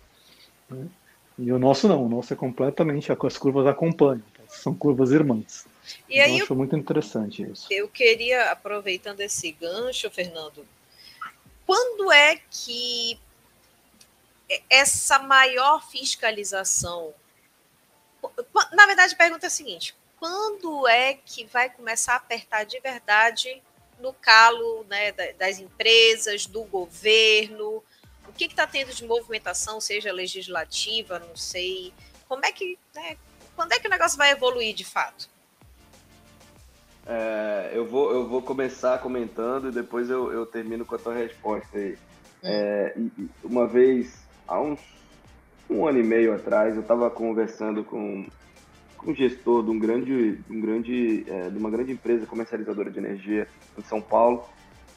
[0.69, 0.87] Né?
[1.39, 5.67] E o nosso não, o nosso é completamente, as curvas acompanham, são curvas irmãs.
[6.09, 7.67] E então, aí eu acho muito interessante isso.
[7.71, 10.67] Eu queria, aproveitando esse gancho, Fernando,
[11.67, 13.19] quando é que
[14.71, 17.13] essa maior fiscalização.
[18.73, 22.79] Na verdade, a pergunta é a seguinte: quando é que vai começar a apertar de
[22.81, 23.63] verdade
[23.99, 27.83] no calo né, das empresas, do governo?
[28.37, 31.93] que está tendo de movimentação, seja legislativa, não sei.
[32.29, 32.79] Como é que.
[32.95, 33.17] Né,
[33.55, 35.29] quando é que o negócio vai evoluir de fato?
[37.07, 41.15] É, eu, vou, eu vou começar comentando e depois eu, eu termino com a tua
[41.15, 41.97] resposta aí.
[42.43, 42.97] É,
[43.45, 44.81] uma vez, há uns
[45.69, 48.27] um ano e meio atrás, eu estava conversando com,
[48.97, 52.99] com um gestor de, um grande, um grande, é, de uma grande empresa comercializadora de
[52.99, 54.45] energia em São Paulo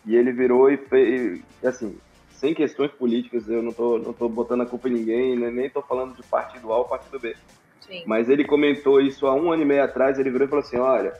[0.05, 1.97] e ele virou e fez, assim,
[2.31, 5.51] sem questões políticas, eu não tô, não tô botando a culpa em ninguém, né?
[5.51, 7.35] nem tô falando de partido A ou partido B.
[7.81, 8.03] Sim.
[8.05, 10.77] Mas ele comentou isso há um ano e meio atrás, ele virou e falou assim,
[10.77, 11.13] olha,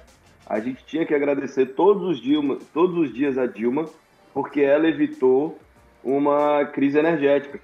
[0.49, 3.87] a gente tinha que agradecer todos os, Dilma, todos os dias a Dilma,
[4.33, 5.57] porque ela evitou
[6.03, 7.59] uma crise energética.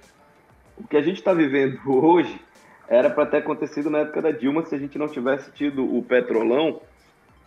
[0.78, 2.40] O que a gente está vivendo hoje
[2.88, 6.02] era para ter acontecido na época da Dilma se a gente não tivesse tido o
[6.02, 6.80] petrolão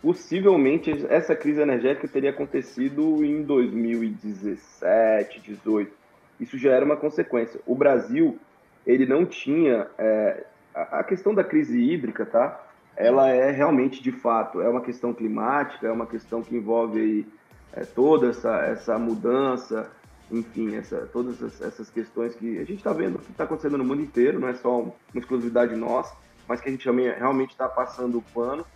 [0.02, 6.00] possivelmente essa crise energética teria acontecido em 2017, 18
[6.40, 7.60] isso já era uma consequência.
[7.66, 8.38] O Brasil,
[8.86, 9.86] ele não tinha.
[9.98, 12.66] É, a, questão da crise hídrica, tá?
[13.00, 17.26] Ela é realmente, de fato, é uma questão climática, é uma questão que envolve aí,
[17.72, 19.90] é, toda essa, essa mudança,
[20.30, 23.84] enfim, essa, todas essas, essas questões que a gente está vendo que está acontecendo no
[23.84, 26.14] mundo inteiro, não é só uma exclusividade nossa,
[26.46, 28.66] mas que a gente realmente está passando o pano.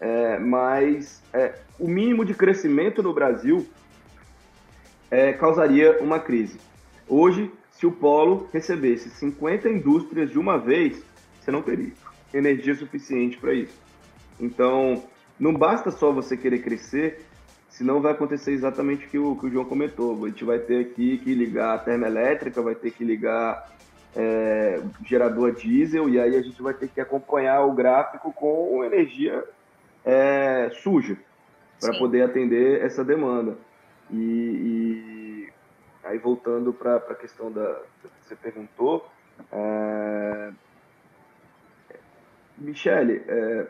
[0.00, 3.68] É, mas é, o mínimo de crescimento no Brasil
[5.10, 6.58] é, causaria uma crise.
[7.06, 11.04] Hoje, se o polo recebesse 50 indústrias de uma vez,
[11.38, 11.92] você não teria.
[12.32, 13.78] Energia suficiente para isso.
[14.38, 15.04] Então,
[15.38, 17.24] não basta só você querer crescer,
[17.68, 20.24] senão vai acontecer exatamente o que o, que o João comentou.
[20.24, 23.70] A gente vai ter aqui que ligar a termoelétrica, vai ter que ligar
[24.14, 29.44] é, gerador diesel, e aí a gente vai ter que acompanhar o gráfico com energia
[30.04, 31.16] é, suja
[31.80, 33.56] para poder atender essa demanda.
[34.10, 35.48] E, e
[36.04, 39.08] aí voltando para a questão da, que você perguntou,
[39.52, 40.50] é,
[42.60, 43.66] Michele, é,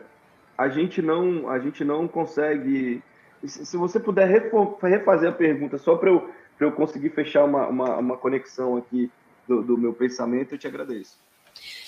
[0.57, 3.01] a gente não a gente não consegue.
[3.43, 6.29] Se você puder refazer a pergunta só para eu,
[6.59, 9.11] eu conseguir fechar uma, uma, uma conexão aqui
[9.47, 11.17] do, do meu pensamento, eu te agradeço.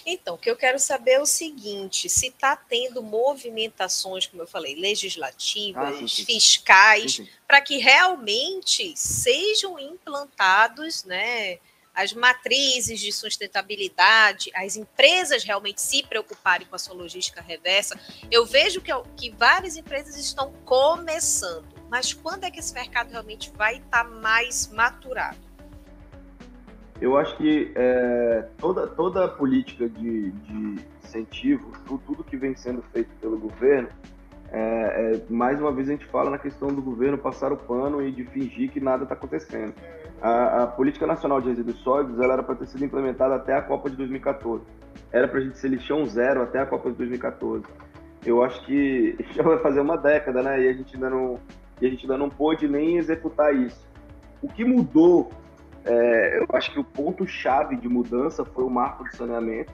[0.05, 4.47] Então, o que eu quero saber é o seguinte: se está tendo movimentações, como eu
[4.47, 6.25] falei, legislativas, ah, sim, sim.
[6.25, 11.59] fiscais, para que realmente sejam implantados, né?
[11.93, 17.99] As matrizes de sustentabilidade, as empresas realmente se preocuparem com a sua logística reversa.
[18.31, 23.51] Eu vejo que, que várias empresas estão começando, mas quando é que esse mercado realmente
[23.55, 25.37] vai estar tá mais maturado?
[26.99, 32.55] Eu acho que é, toda, toda a política de, de incentivo, tudo, tudo, que vem
[32.55, 33.89] sendo feito pelo governo,
[34.51, 38.01] é, é, mais uma vez a gente fala na questão do governo passar o pano
[38.01, 39.73] e de fingir que nada está acontecendo.
[40.23, 43.61] A, a, Política Nacional de Resíduos Sólidos ela era para ter sido implementada até a
[43.61, 44.63] Copa de 2014.
[45.11, 47.65] Era para a gente ser lixão zero até a Copa de 2014.
[48.25, 50.61] Eu acho que já vai fazer uma década, né?
[50.61, 51.37] E a gente ainda não,
[51.81, 53.85] e a gente ainda não pôde nem executar isso.
[54.41, 55.29] O que mudou
[55.83, 59.73] é, eu acho que o ponto-chave de mudança foi o marco do saneamento.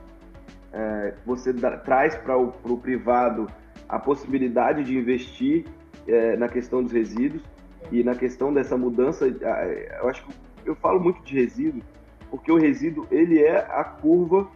[0.74, 3.47] É, você dá, traz para o privado
[3.88, 5.66] a possibilidade de investir
[6.08, 7.43] é, na questão dos resíduos
[7.92, 9.26] e na questão dessa mudança.
[9.28, 10.34] Eu acho que
[10.66, 11.82] eu falo muito de resíduo
[12.30, 14.48] porque o resíduo ele é a curva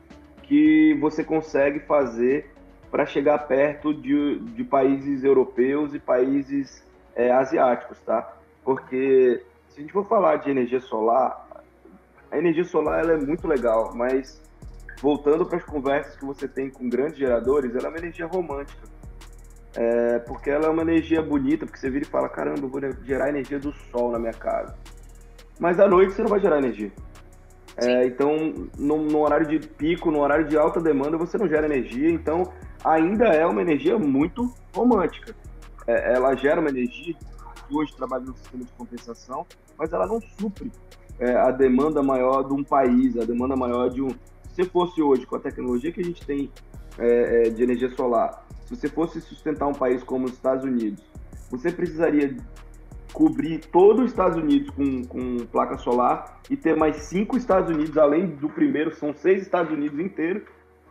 [0.44, 2.52] que você consegue fazer
[2.92, 8.36] para chegar perto de, de, países europeus e países é, asiáticos, tá?
[8.64, 11.48] Porque se a gente for falar de energia solar,
[12.30, 14.42] a energia solar ela é muito legal, mas
[15.02, 18.93] voltando para as conversas que você tem com grandes geradores, ela é uma energia romântica.
[19.76, 22.82] É, porque ela é uma energia bonita, porque você vira e fala, caramba, eu vou
[23.03, 24.76] gerar energia do sol na minha casa.
[25.59, 26.91] Mas à noite você não vai gerar energia.
[27.78, 31.65] É, então, no, no, horário de pico, no horário de alta demanda, você não gera
[31.65, 32.09] energia.
[32.09, 32.43] Então,
[32.84, 35.36] ainda é uma energia muito romântica.
[35.88, 37.15] É, ela gera uma energia
[37.67, 39.45] que hoje trabalha no sistema de compensação,
[39.78, 40.71] mas ela não supre
[41.19, 44.09] é, a demanda maior de um país, a demanda maior de um.
[44.53, 46.51] Se fosse hoje, com a tecnologia que a gente tem
[46.98, 51.04] é, é, de energia solar, se você fosse sustentar um país como os Estados Unidos,
[51.50, 52.36] você precisaria
[53.14, 57.98] cobrir todo os Estados Unidos com, com placa solar e ter mais cinco Estados Unidos,
[57.98, 60.44] além do primeiro, são seis Estados Unidos inteiros,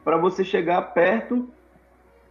[0.05, 1.49] para você chegar perto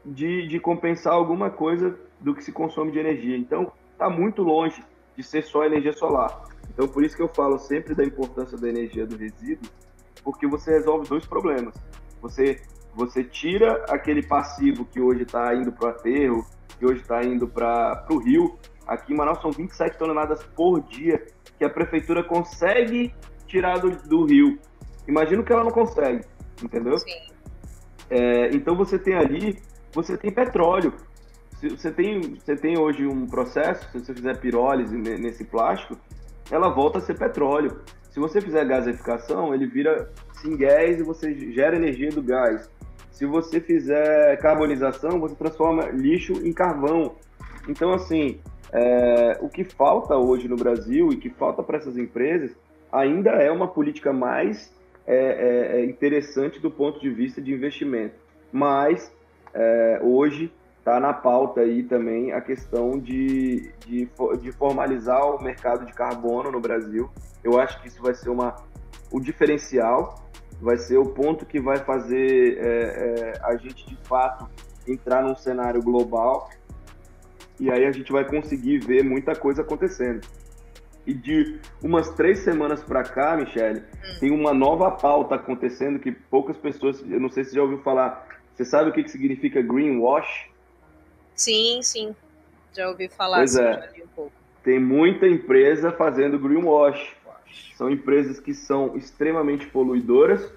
[0.05, 3.37] de, de compensar alguma coisa do que se consome de energia.
[3.37, 4.81] Então, está muito longe
[5.15, 6.43] de ser só energia solar.
[6.73, 9.69] Então, por isso que eu falo sempre da importância da energia do resíduo,
[10.23, 11.75] porque você resolve dois problemas.
[12.21, 12.61] Você,
[12.95, 16.45] você tira aquele passivo que hoje está indo para o aterro,
[16.77, 18.57] que hoje está indo para o rio.
[18.87, 21.25] Aqui em Manaus são 27 toneladas por dia
[21.57, 23.13] que a prefeitura consegue
[23.47, 24.59] tirar do, do rio.
[25.07, 26.25] Imagino que ela não consegue,
[26.63, 26.97] entendeu?
[26.97, 27.11] Sim.
[28.09, 29.61] É, então você tem ali,
[29.93, 30.93] você tem petróleo.
[31.61, 35.95] Você tem, você tem hoje um processo, se você fizer pirólise nesse plástico,
[36.49, 37.81] ela volta a ser petróleo.
[38.09, 42.69] Se você fizer gasificação, ele vira syngas e você gera energia do gás.
[43.11, 47.15] Se você fizer carbonização, você transforma lixo em carvão.
[47.69, 48.39] Então, assim,
[48.71, 52.55] é, o que falta hoje no Brasil e que falta para essas empresas
[52.91, 54.73] ainda é uma política mais
[55.05, 58.15] é, é, é interessante do ponto de vista de investimento.
[58.51, 59.11] Mas,
[59.53, 64.09] é, hoje, está na pauta aí também a questão de, de,
[64.41, 67.09] de, formalizar o mercado de carbono no Brasil.
[67.43, 68.55] Eu acho que isso vai ser uma,
[69.11, 70.15] o diferencial,
[70.61, 74.47] vai ser o ponto que vai fazer é, é, a gente de fato
[74.87, 76.49] entrar num cenário global
[77.59, 80.25] e aí a gente vai conseguir ver muita coisa acontecendo.
[81.05, 84.19] E de umas três semanas para cá, Michele, hum.
[84.19, 88.27] tem uma nova pauta acontecendo que poucas pessoas, eu não sei se já ouviu falar.
[88.53, 90.49] Você sabe o que, que significa greenwash?
[91.35, 92.15] Sim, sim.
[92.73, 93.91] Já ouvi falar pois é.
[94.03, 94.31] um pouco.
[94.63, 97.15] Tem muita empresa fazendo greenwash.
[97.75, 100.51] São empresas que são extremamente poluidoras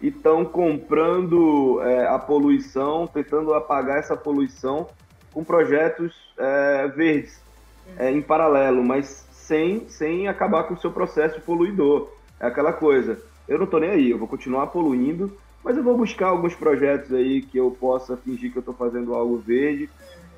[0.00, 4.88] e estão comprando é, a poluição, tentando apagar essa poluição
[5.32, 7.40] com projetos é, verdes
[7.86, 8.08] uhum.
[8.08, 12.10] em paralelo, mas sem, sem acabar com o seu processo poluidor.
[12.38, 15.96] É aquela coisa, eu não estou nem aí, eu vou continuar poluindo, Mas eu vou
[15.96, 19.90] buscar alguns projetos aí que eu possa fingir que eu estou fazendo algo verde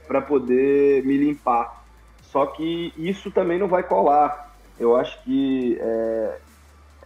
[0.08, 1.84] para poder me limpar.
[2.22, 4.51] Só que isso também não vai colar.
[4.82, 6.38] Eu acho que é,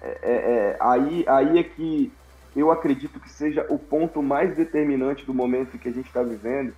[0.00, 2.10] é, é, é aí, aí é que
[2.56, 6.72] eu acredito que seja o ponto mais determinante do momento que a gente está vivendo,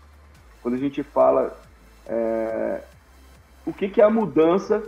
[0.60, 1.56] quando a gente fala
[2.04, 2.82] é,
[3.64, 4.82] o que, que, é a mudança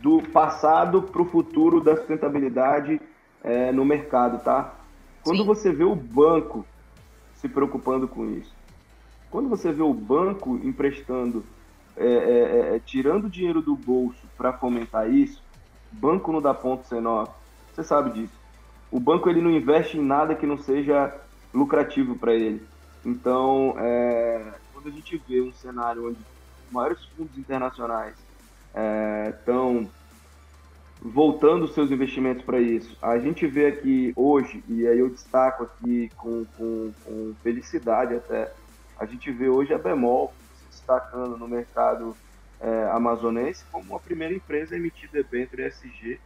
[0.00, 2.98] do passado para o futuro da sustentabilidade
[3.44, 4.74] é, no mercado, tá?
[5.22, 5.46] Quando Sim.
[5.46, 6.64] você vê o banco
[7.34, 8.54] se preocupando com isso,
[9.30, 11.44] quando você vê o banco emprestando,
[11.98, 15.49] é, é, é tirando dinheiro do bolso para fomentar isso,
[15.92, 17.26] banco não dá ponto sem nó,
[17.72, 18.40] você sabe disso
[18.90, 21.14] o banco ele não investe em nada que não seja
[21.54, 22.66] lucrativo para ele.
[23.04, 26.18] Então, é, quando a gente vê um cenário onde
[26.66, 28.14] os maiores fundos internacionais
[29.28, 29.86] estão é,
[31.02, 36.10] voltando seus investimentos para isso, a gente vê aqui hoje, e aí eu destaco aqui
[36.16, 38.52] com, com, com felicidade até,
[38.98, 42.14] a gente vê hoje a Bemol se destacando no mercado
[42.60, 46.20] é, amazonense como a primeira empresa a emitir debênture ESG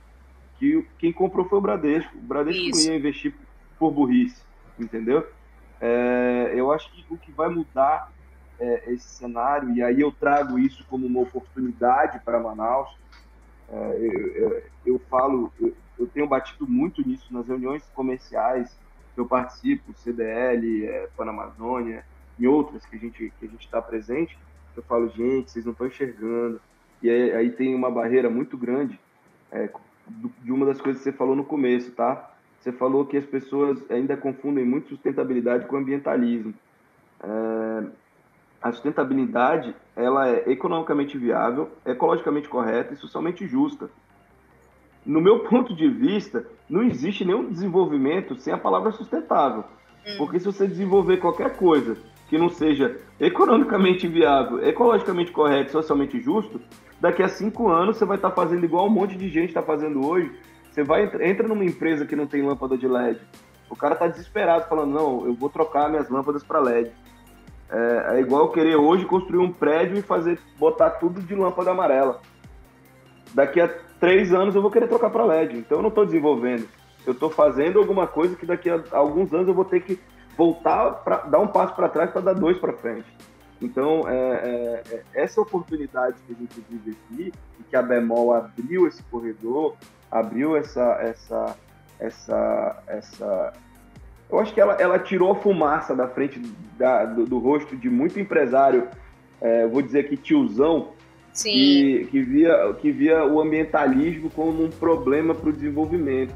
[0.59, 2.17] que quem comprou foi o Bradesco.
[2.17, 2.87] O Bradesco Isso.
[2.87, 3.35] não ia investir
[3.79, 4.43] por burrice,
[4.79, 5.27] entendeu?
[5.81, 8.11] É, eu acho que o que vai mudar
[8.59, 12.89] é, esse cenário, e aí eu trago isso como uma oportunidade para Manaus,
[13.69, 18.79] é, eu, eu, eu, falo, eu, eu, tenho batido muito nisso nas reuniões comerciais
[19.15, 22.05] que eu participo, CDL, é, Panamazônia,
[22.39, 24.37] e outras que a gente que a gente está presente,
[24.79, 26.61] eu falo, gente, vocês não estão enxergando.
[27.03, 28.99] E aí, aí, tem uma barreira muito grande
[29.53, 29.69] é,
[30.43, 32.31] de uma das coisas que você falou no começo, tá?
[32.61, 36.55] Você falou que as pessoas ainda confundem muito sustentabilidade com ambientalismo.
[37.23, 37.85] É,
[38.63, 43.91] a sustentabilidade ela é economicamente viável, ecologicamente correta e socialmente justa.
[45.05, 49.65] No meu ponto de vista, não existe nenhum desenvolvimento sem a palavra sustentável.
[50.07, 50.17] Hum.
[50.17, 51.99] Porque se você desenvolver qualquer coisa
[52.29, 56.61] que não seja economicamente viável, ecologicamente correto, socialmente justo,
[57.01, 60.07] daqui a cinco anos você vai estar fazendo igual um monte de gente está fazendo
[60.07, 60.31] hoje.
[60.71, 63.21] Você vai entra numa empresa que não tem lâmpada de LED.
[63.71, 66.91] O cara está desesperado, falando, não, eu vou trocar minhas lâmpadas para LED.
[67.71, 72.21] É, é, igual querer hoje construir um prédio e fazer, botar tudo de lâmpada amarela.
[73.33, 73.69] Daqui a
[73.99, 75.59] três anos eu vou querer trocar para LED.
[75.59, 76.69] Então eu não estou desenvolvendo.
[77.07, 79.99] Eu estou fazendo alguma coisa que daqui a alguns anos eu vou ter que
[80.37, 83.07] voltar para dar um passo para trás para dar dois para frente.
[83.61, 88.35] Então, é, é, é, essa oportunidade que a gente vive aqui, e que a Bemol
[88.35, 89.75] abriu esse corredor,
[90.11, 91.57] abriu essa, essa,
[91.99, 93.53] essa, essa
[94.31, 96.41] eu acho que ela, ela tirou a fumaça da frente
[96.77, 98.89] da, do, do, rosto de muito empresário,
[99.41, 100.93] é, vou dizer aqui tiozão,
[101.43, 106.35] que, que, via, que via o ambientalismo como um problema para o desenvolvimento.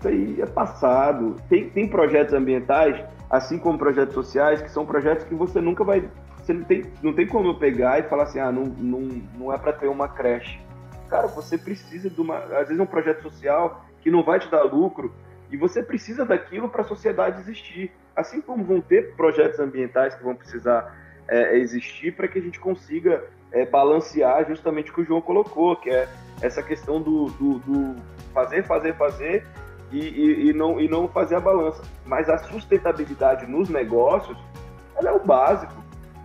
[0.00, 1.36] Isso aí é passado.
[1.48, 6.08] Tem, tem projetos ambientais assim como projetos sociais, que são projetos que você nunca vai.
[6.38, 9.00] Você não tem, não tem como eu pegar e falar assim, ah, não, não,
[9.38, 10.58] não é para ter uma creche.
[11.08, 12.38] Cara, você precisa de uma.
[12.38, 15.12] Às vezes é um projeto social que não vai te dar lucro
[15.50, 17.92] e você precisa daquilo para a sociedade existir.
[18.16, 20.96] Assim como vão ter projetos ambientais que vão precisar
[21.28, 23.22] é, existir para que a gente consiga
[23.52, 26.08] é, balancear justamente o que o João colocou, que é
[26.40, 27.96] essa questão do, do, do
[28.32, 29.44] fazer, fazer, fazer
[29.90, 31.82] e, e, e, não, e não fazer a balança.
[32.06, 34.38] Mas a sustentabilidade nos negócios,
[34.96, 35.74] ela é o básico.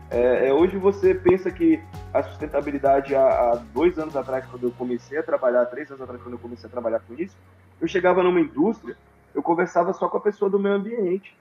[0.09, 1.81] É, é, hoje você pensa que
[2.13, 6.21] a sustentabilidade, há, há, dois anos atrás, quando eu comecei a trabalhar, três anos atrás,
[6.21, 7.35] quando eu comecei a trabalhar com isso,
[7.81, 8.95] eu chegava numa indústria,
[9.33, 11.35] eu conversava só com a pessoa do meio ambiente.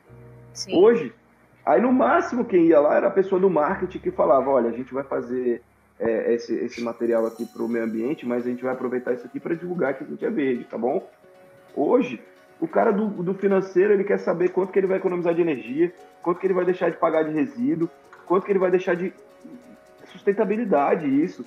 [0.52, 0.76] Sim.
[0.76, 1.14] Hoje,
[1.64, 4.72] aí no máximo quem ia lá era a pessoa do marketing que falava, olha, a
[4.72, 5.62] gente vai fazer
[5.98, 9.26] é, esse, esse material aqui para o meio ambiente, mas a gente vai aproveitar isso
[9.26, 11.06] aqui para divulgar que a gente é verde, tá bom?
[11.76, 12.20] Hoje,
[12.60, 15.92] o cara do, do, financeiro ele quer saber quanto que ele vai economizar de energia,
[16.22, 17.90] quanto que ele vai deixar de pagar de resíduo,
[18.26, 19.12] quanto que ele vai deixar de
[20.06, 21.44] sustentabilidade isso.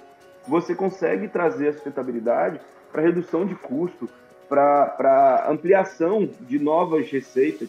[0.48, 2.60] Você consegue trazer a sustentabilidade
[2.92, 4.10] para redução de custo,
[4.48, 7.68] para ampliação de novas receitas.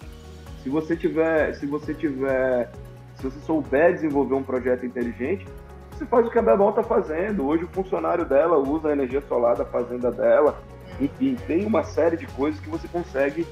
[0.62, 2.70] Se você tiver, se você tiver,
[3.16, 5.46] se você souber desenvolver um projeto inteligente,
[5.90, 7.46] você faz o que a Bebol está fazendo.
[7.46, 10.60] Hoje o funcionário dela usa a energia solar da fazenda dela
[11.00, 13.46] enfim, tem uma série de coisas que você consegue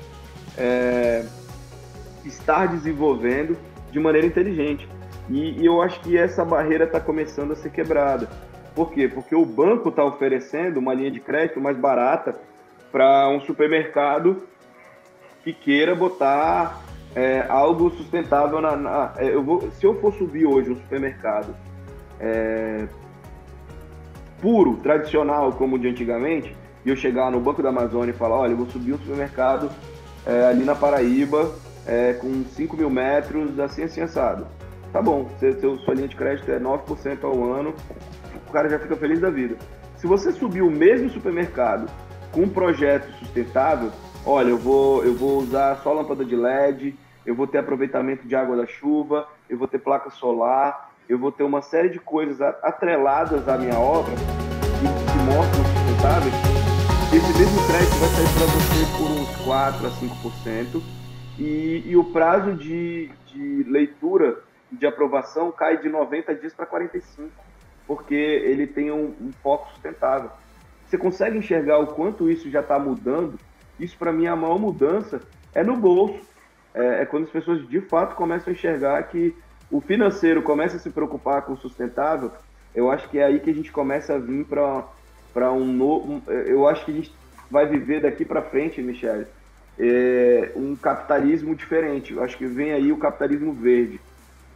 [0.57, 1.24] é,
[2.24, 3.57] estar desenvolvendo
[3.90, 4.88] de maneira inteligente.
[5.28, 8.28] E, e eu acho que essa barreira está começando a ser quebrada.
[8.74, 9.09] Por quê?
[9.09, 12.38] Porque o banco está oferecendo uma linha de crédito mais barata
[12.92, 14.42] para um supermercado
[15.42, 16.82] que queira botar
[17.14, 18.76] é, algo sustentável na.
[18.76, 21.57] na é, eu vou, se eu for subir hoje um supermercado
[22.20, 22.86] é,
[24.40, 26.55] puro, tradicional, como de antigamente,
[26.87, 29.68] e eu chegar no Banco da Amazônia e falar, olha, eu vou subir um supermercado
[30.24, 31.53] é, ali na Paraíba,
[31.84, 34.47] é, com 5 mil metros, assim, assim, assado.
[34.93, 37.74] Tá bom, seu, seu, sua linha de crédito é 9% ao ano,
[38.49, 39.57] o cara já fica feliz da vida.
[39.97, 41.91] Se você subir o mesmo supermercado
[42.30, 43.91] com um projeto sustentável,
[44.24, 46.95] olha, eu vou, eu vou usar só lâmpada de LED,
[47.26, 51.32] eu vou ter aproveitamento de água da chuva, eu vou ter placa solar, eu vou
[51.32, 56.76] ter uma série de coisas atreladas à minha obra que, que mostram sustentáveis,
[57.16, 60.82] esse mesmo crédito vai sair para você por uns 4 a 5%,
[61.38, 64.40] e, e o prazo de, de leitura
[64.70, 67.30] de aprovação cai de 90 dias para 45,
[67.86, 70.30] porque ele tem um, um, foco sustentável.
[70.86, 73.40] Você consegue enxergar o quanto isso já está mudando?
[73.80, 75.22] Isso, para mim, a maior mudança
[75.54, 76.20] é no bolso.
[76.74, 79.34] É, é, quando as pessoas de fato começam a enxergar que
[79.70, 82.30] o financeiro começa a se preocupar com o sustentável.
[82.74, 84.84] Eu acho que é aí que a gente começa a vir para
[85.53, 86.22] um novo.
[86.28, 87.14] Eu acho que a gente
[87.51, 89.26] vai viver daqui para frente, Michele,
[89.78, 92.12] é, um capitalismo diferente.
[92.14, 94.01] Eu acho que vem aí o capitalismo verde.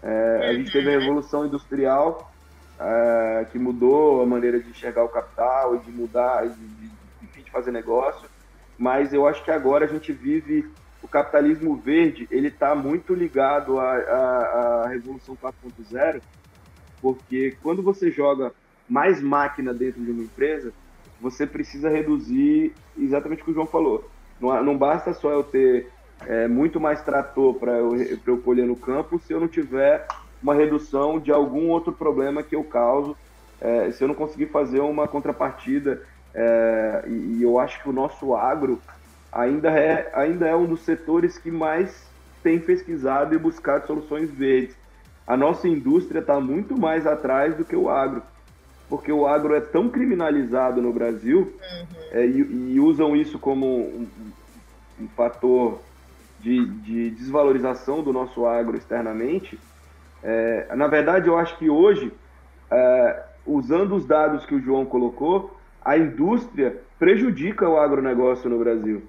[0.03, 2.33] É, a gente teve a revolução industrial
[2.81, 6.91] é, que mudou a maneira de enxergar o capital e de mudar, de, de,
[7.23, 8.29] enfim, de fazer negócio.
[8.79, 10.67] Mas eu acho que agora a gente vive
[11.03, 12.27] o capitalismo verde.
[12.31, 16.23] Ele está muito ligado à, à revolução 4.0,
[17.03, 18.53] porque quando você joga
[18.91, 20.73] mais máquina dentro de uma empresa,
[21.21, 24.11] você precisa reduzir exatamente o que o João falou.
[24.41, 25.89] Não, não basta só eu ter
[26.27, 30.07] é, muito mais trator para eu, eu colher no campo se eu não tiver
[30.43, 33.17] uma redução de algum outro problema que eu causo,
[33.61, 36.03] é, se eu não conseguir fazer uma contrapartida.
[36.35, 38.81] É, e, e, eu acho que o nosso agro
[39.33, 42.09] ainda é, ainda é um dos setores que mais
[42.43, 44.77] tem pesquisado e buscado soluções verdes.
[45.27, 48.23] A nossa indústria está muito mais atrás do que o agro,
[48.91, 51.87] porque o agro é tão criminalizado no Brasil uhum.
[52.11, 54.09] é, e, e, usam isso como um,
[55.01, 55.81] um fator
[56.41, 59.59] de, de desvalorização do nosso agro externamente,
[60.23, 62.13] é, na verdade, eu acho que hoje,
[62.71, 69.03] é, usando os dados que o João colocou, a indústria prejudica o agronegócio no Brasil.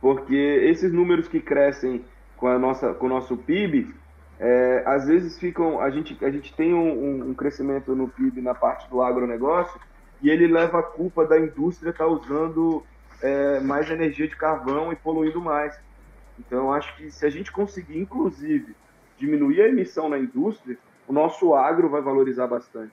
[0.00, 2.04] Porque esses números que crescem
[2.36, 3.94] com, a nossa, com o nosso PIB,
[4.38, 5.80] é, às vezes ficam.
[5.80, 9.80] A gente, a gente tem um, um, crescimento no PIB na parte do agronegócio
[10.22, 12.84] e ele leva a culpa da indústria estar tá usando
[13.20, 15.78] é, mais energia de carvão e poluindo mais.
[16.38, 18.76] Então, acho que se a gente conseguir, inclusive,
[19.16, 20.78] diminuir a emissão na indústria,
[21.08, 22.92] o nosso agro vai valorizar bastante.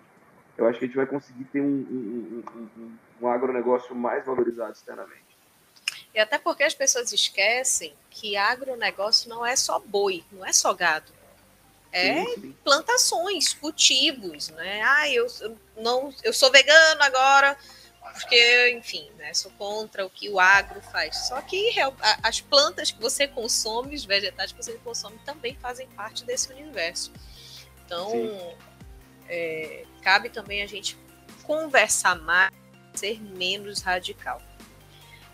[0.57, 4.71] Eu acho que a gente vai conseguir ter um, um, um, um agronegócio mais valorizado
[4.71, 5.23] externamente.
[6.13, 10.73] E até porque as pessoas esquecem que agronegócio não é só boi, não é só
[10.73, 11.11] gado.
[11.97, 12.25] É
[12.61, 14.81] plantações, cultivos, né?
[14.81, 17.57] Ah, eu, eu, não, eu sou vegano agora,
[18.13, 21.27] porque, enfim, né, sou contra o que o agro faz.
[21.27, 21.73] Só que
[22.21, 27.13] as plantas que você consome, os vegetais que você consome, também fazem parte desse universo.
[27.85, 28.11] Então,
[29.29, 30.97] é, cabe também a gente
[31.43, 32.53] conversar mais,
[32.93, 34.41] ser menos radical.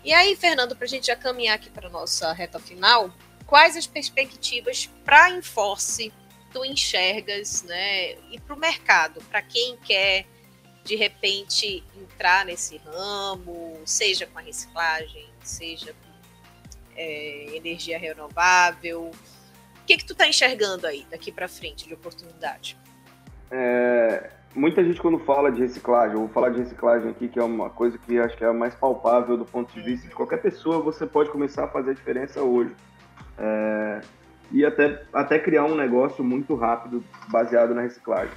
[0.04, 3.12] E aí, Fernando, para a gente já caminhar aqui para nossa reta final,
[3.46, 6.12] quais as perspectivas para a Enforce
[6.52, 8.12] tu enxergas, né?
[8.30, 10.26] E para o mercado, para quem quer
[10.84, 16.12] de repente entrar nesse ramo, seja com a reciclagem, seja com
[16.96, 19.10] é, energia renovável.
[19.82, 22.76] O que, que tu está enxergando aí daqui para frente de oportunidade?
[23.50, 27.42] É, muita gente quando fala de reciclagem, eu vou falar de reciclagem aqui, que é
[27.42, 30.40] uma coisa que acho que é a mais palpável do ponto de vista de qualquer
[30.40, 32.74] pessoa, você pode começar a fazer a diferença hoje.
[33.38, 34.00] É,
[34.52, 38.34] e até, até criar um negócio muito rápido baseado na reciclagem.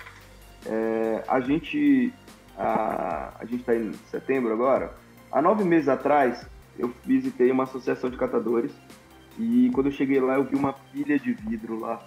[0.66, 2.14] É, a gente
[2.58, 4.94] a, a gente está em setembro agora.
[5.32, 6.48] Há nove meses atrás,
[6.80, 8.72] eu visitei uma associação de catadores
[9.38, 12.02] e quando eu cheguei lá, eu vi uma pilha de vidro lá.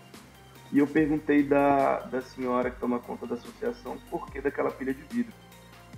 [0.72, 4.92] E eu perguntei da, da senhora que toma conta da associação por que daquela pilha
[4.92, 5.32] de vidro.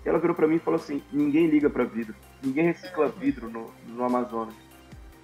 [0.05, 3.51] E ela virou para mim e falou assim: ninguém liga para vidro, ninguém recicla vidro
[3.51, 4.55] no, no Amazonas.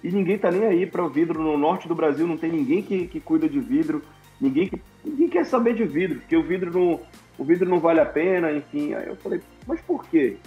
[0.03, 2.81] E ninguém tá nem aí para o vidro no norte do Brasil, não tem ninguém
[2.81, 4.03] que, que cuida de vidro,
[4.39, 7.01] ninguém, que, ninguém quer saber de vidro, porque o vidro não,
[7.37, 8.93] o vidro não vale a pena, enfim.
[8.93, 10.37] Aí eu falei, mas por quê?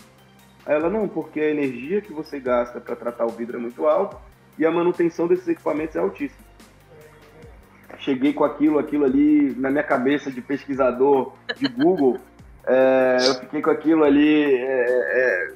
[0.64, 3.86] Aí ela, não, porque a energia que você gasta para tratar o vidro é muito
[3.86, 4.16] alta
[4.58, 6.50] e a manutenção desses equipamentos é altíssima.
[7.98, 12.18] Cheguei com aquilo, aquilo ali na minha cabeça de pesquisador de Google,
[12.66, 15.52] é, eu fiquei com aquilo ali é, é,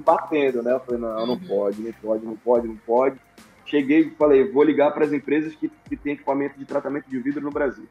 [0.00, 0.72] batendo, né?
[0.72, 3.16] Eu falei, não, não pode, não pode, não pode, não pode.
[3.66, 7.18] Cheguei e falei, vou ligar para as empresas que, que têm equipamento de tratamento de
[7.18, 7.86] vidro no Brasil.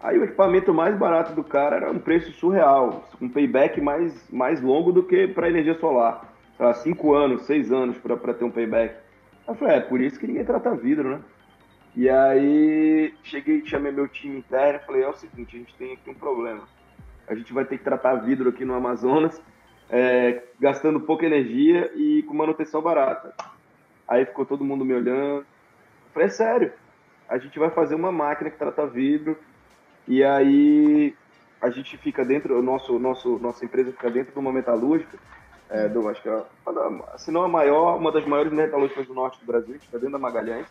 [0.00, 4.60] Aí o equipamento mais barato do cara era um preço surreal, um payback mais, mais
[4.60, 6.32] longo do que para energia solar.
[6.56, 8.94] Sei lá, cinco anos, seis anos para ter um payback.
[9.46, 11.20] Eu falei, é por isso que ninguém trata vidro, né?
[11.94, 15.92] E aí cheguei, chamei meu time interno e falei, é o seguinte, a gente tem
[15.92, 16.62] aqui um problema.
[17.28, 19.40] A gente vai ter que tratar vidro aqui no Amazonas,
[19.90, 23.34] é, gastando pouca energia e com manutenção barata.
[24.06, 25.40] Aí ficou todo mundo me olhando.
[25.40, 25.46] Eu
[26.12, 26.72] falei, é sério,
[27.28, 29.36] a gente vai fazer uma máquina que trata vidro
[30.06, 31.14] e aí
[31.60, 35.18] a gente fica dentro, o nosso, nosso, nossa empresa fica dentro de uma metalúrgica,
[35.68, 36.42] é, do, acho que é,
[37.18, 40.18] se não a maior, uma das maiores metalúrgicas do norte do Brasil, fica dentro da
[40.18, 40.66] Magalhães.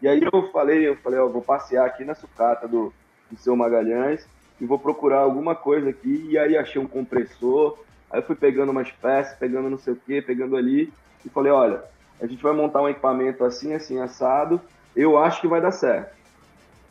[0.00, 2.92] E aí eu falei, eu falei, ó, vou passear aqui na sucata do,
[3.30, 4.28] do seu Magalhães
[4.60, 6.26] e vou procurar alguma coisa aqui.
[6.28, 7.78] E aí achei um compressor,
[8.10, 10.92] aí eu fui pegando umas peças, pegando não sei o que, pegando ali,
[11.24, 11.82] e falei, olha,
[12.20, 14.60] a gente vai montar um equipamento assim, assim, assado,
[14.94, 16.14] eu acho que vai dar certo.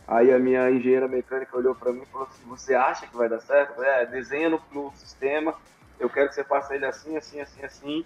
[0.07, 3.27] Aí a minha engenheira mecânica olhou para mim e falou assim, você acha que vai
[3.27, 3.71] dar certo?
[3.71, 5.55] Eu falei, é, desenha no, no sistema,
[5.99, 8.05] eu quero que você faça ele assim, assim, assim, assim,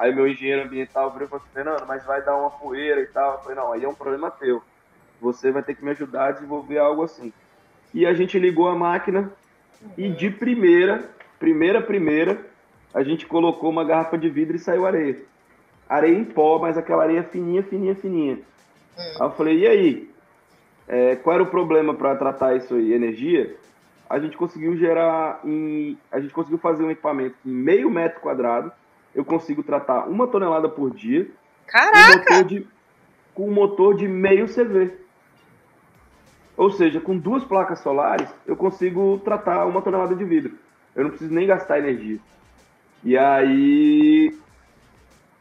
[0.00, 3.06] Aí meu engenheiro ambiental virou e falou assim, Fernando, mas vai dar uma poeira e
[3.06, 3.34] tal.
[3.34, 4.62] Eu falei, não, aí é um problema teu.
[5.20, 7.30] Você vai ter que me ajudar a desenvolver algo assim.
[7.92, 9.30] E a gente ligou a máquina
[9.98, 11.04] e de primeira,
[11.38, 12.40] primeira, primeira,
[12.94, 15.16] a gente colocou uma garrafa de vidro e saiu areia.
[15.88, 18.38] Areia em pó, mas aquela areia fininha, fininha, fininha.
[18.96, 20.10] Aí eu falei, e aí?
[20.86, 22.92] É, qual era o problema para tratar isso aí?
[22.92, 23.56] Energia?
[24.08, 25.96] A gente conseguiu gerar em.
[26.10, 28.72] A gente conseguiu fazer um equipamento em meio metro quadrado
[29.14, 31.28] eu consigo tratar uma tonelada por dia.
[31.66, 32.24] Caraca!
[32.24, 32.66] Com, motor de,
[33.34, 34.92] com um motor de meio CV.
[36.56, 40.54] Ou seja, com duas placas solares, eu consigo tratar uma tonelada de vidro.
[40.94, 42.18] Eu não preciso nem gastar energia.
[43.04, 44.34] E aí.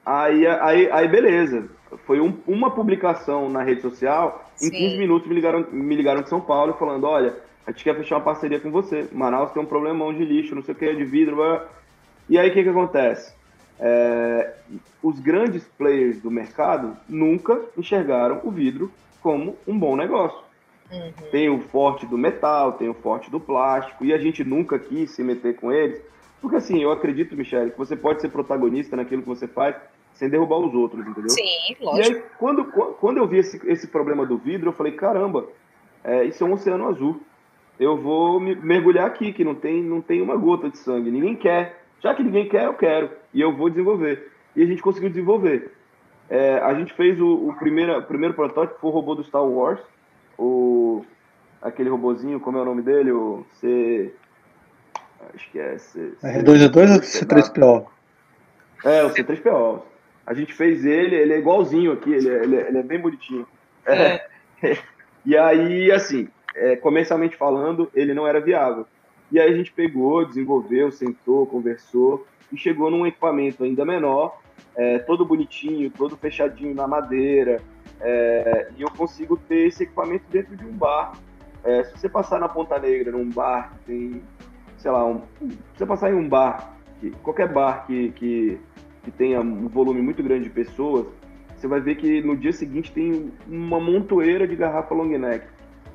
[0.06, 1.70] Aí, aí, aí beleza.
[2.06, 4.50] Foi um, uma publicação na rede social.
[4.62, 4.72] Em Sim.
[4.72, 7.36] 15 minutos me ligaram, me ligaram de São Paulo falando: olha,
[7.66, 9.08] a gente quer fechar uma parceria com você.
[9.12, 11.40] Manaus tem um problemão de lixo, não sei o que, de vidro.
[12.30, 13.34] E aí o que, que acontece?
[13.80, 14.56] É,
[15.02, 18.92] os grandes players do mercado nunca enxergaram o vidro
[19.22, 20.40] como um bom negócio.
[20.92, 21.12] Uhum.
[21.32, 25.12] Tem o forte do metal, tem o forte do plástico, e a gente nunca quis
[25.12, 26.02] se meter com eles,
[26.42, 29.76] porque assim, eu acredito, Michele, que você pode ser protagonista naquilo que você faz
[30.14, 31.30] sem derrubar os outros, entendeu?
[31.30, 32.14] Sim, lógico.
[32.14, 35.48] E aí, quando, quando eu vi esse, esse problema do vidro, eu falei, caramba,
[36.04, 37.22] é, isso é um oceano azul.
[37.80, 41.10] Eu vou me mergulhar aqui, que não tem, não tem uma gota de sangue.
[41.10, 41.82] Ninguém quer.
[42.02, 43.10] Já que ninguém quer, eu quero.
[43.34, 44.30] E eu vou desenvolver.
[44.56, 45.72] E a gente conseguiu desenvolver.
[46.30, 49.44] É, a gente fez o, o, primeiro, o primeiro protótipo, foi o robô do Star
[49.44, 49.80] Wars.
[50.38, 51.06] O,
[51.62, 53.12] aquele robozinho, como é o nome dele?
[53.12, 54.14] O C.
[55.34, 56.14] Acho que é C.
[56.24, 57.88] R2D2 ou C3PO?
[58.86, 59.82] É, o C3PO.
[60.26, 63.00] A gente fez ele, ele é igualzinho aqui, ele é, ele é, ele é bem
[63.00, 63.48] bonitinho.
[63.86, 64.28] É.
[65.26, 68.86] e aí, assim, é, comercialmente falando, ele não era viável.
[69.32, 74.40] E aí a gente pegou, desenvolveu, sentou, conversou e chegou num equipamento ainda menor,
[74.76, 77.62] é, todo bonitinho, todo fechadinho na madeira.
[78.02, 81.14] É, e eu consigo ter esse equipamento dentro de um bar.
[81.64, 84.24] É, se você passar na Ponta Negra, num bar que tem,
[84.80, 88.60] sei lá, um, se você passar em um bar, que, qualquer bar que, que,
[89.04, 91.06] que tenha um volume muito grande de pessoas,
[91.56, 95.46] você vai ver que no dia seguinte tem uma montoeira de garrafa long neck.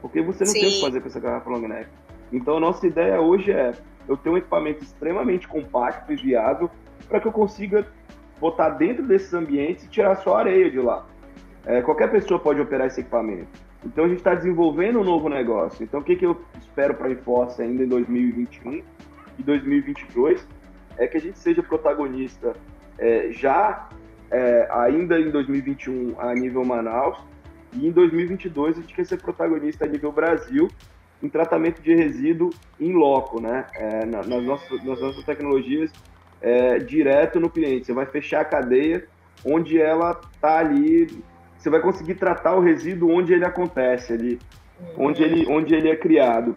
[0.02, 0.60] Porque você não Sim.
[0.60, 1.88] tem o que fazer com essa garrafa long neck.
[2.30, 3.72] Então, a nossa ideia hoje é
[4.06, 6.70] eu ter um equipamento extremamente compacto e viável
[7.08, 7.86] para que eu consiga
[8.38, 11.06] botar dentro desses ambientes e tirar só areia de lá.
[11.64, 13.48] É, qualquer pessoa pode operar esse equipamento.
[13.84, 15.84] Então, a gente está desenvolvendo um novo negócio.
[15.84, 18.82] Então, o que, que eu espero para a Enforce ainda em 2021
[19.38, 20.46] e 2022
[20.96, 22.54] é que a gente seja protagonista
[22.98, 23.88] é, já
[24.30, 27.18] é, ainda em 2021 a nível Manaus
[27.72, 30.68] e em 2022 a gente quer ser protagonista a nível Brasil
[31.22, 33.66] em tratamento de resíduo em loco, né?
[33.74, 35.90] É, nas, nossas, nas nossas tecnologias,
[36.40, 37.86] é, direto no cliente.
[37.86, 39.06] Você vai fechar a cadeia
[39.44, 41.22] onde ela está ali.
[41.64, 44.38] Você vai conseguir tratar o resíduo onde ele acontece ali,
[44.78, 45.06] uhum.
[45.06, 46.54] onde, ele, onde ele é criado.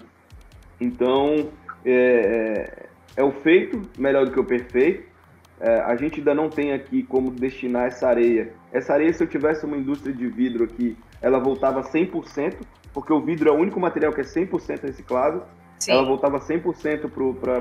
[0.82, 1.50] Então,
[1.86, 2.86] é, é,
[3.16, 5.08] é o feito melhor do que o perfeito.
[5.62, 8.52] É, a gente ainda não tem aqui como destinar essa areia.
[8.70, 12.58] Essa areia, se eu tivesse uma indústria de vidro aqui, ela voltava 100%,
[12.94, 15.44] porque o vidro é o único material que é 100% reciclável.
[15.80, 15.94] Sim.
[15.94, 17.10] Ela voltava 100%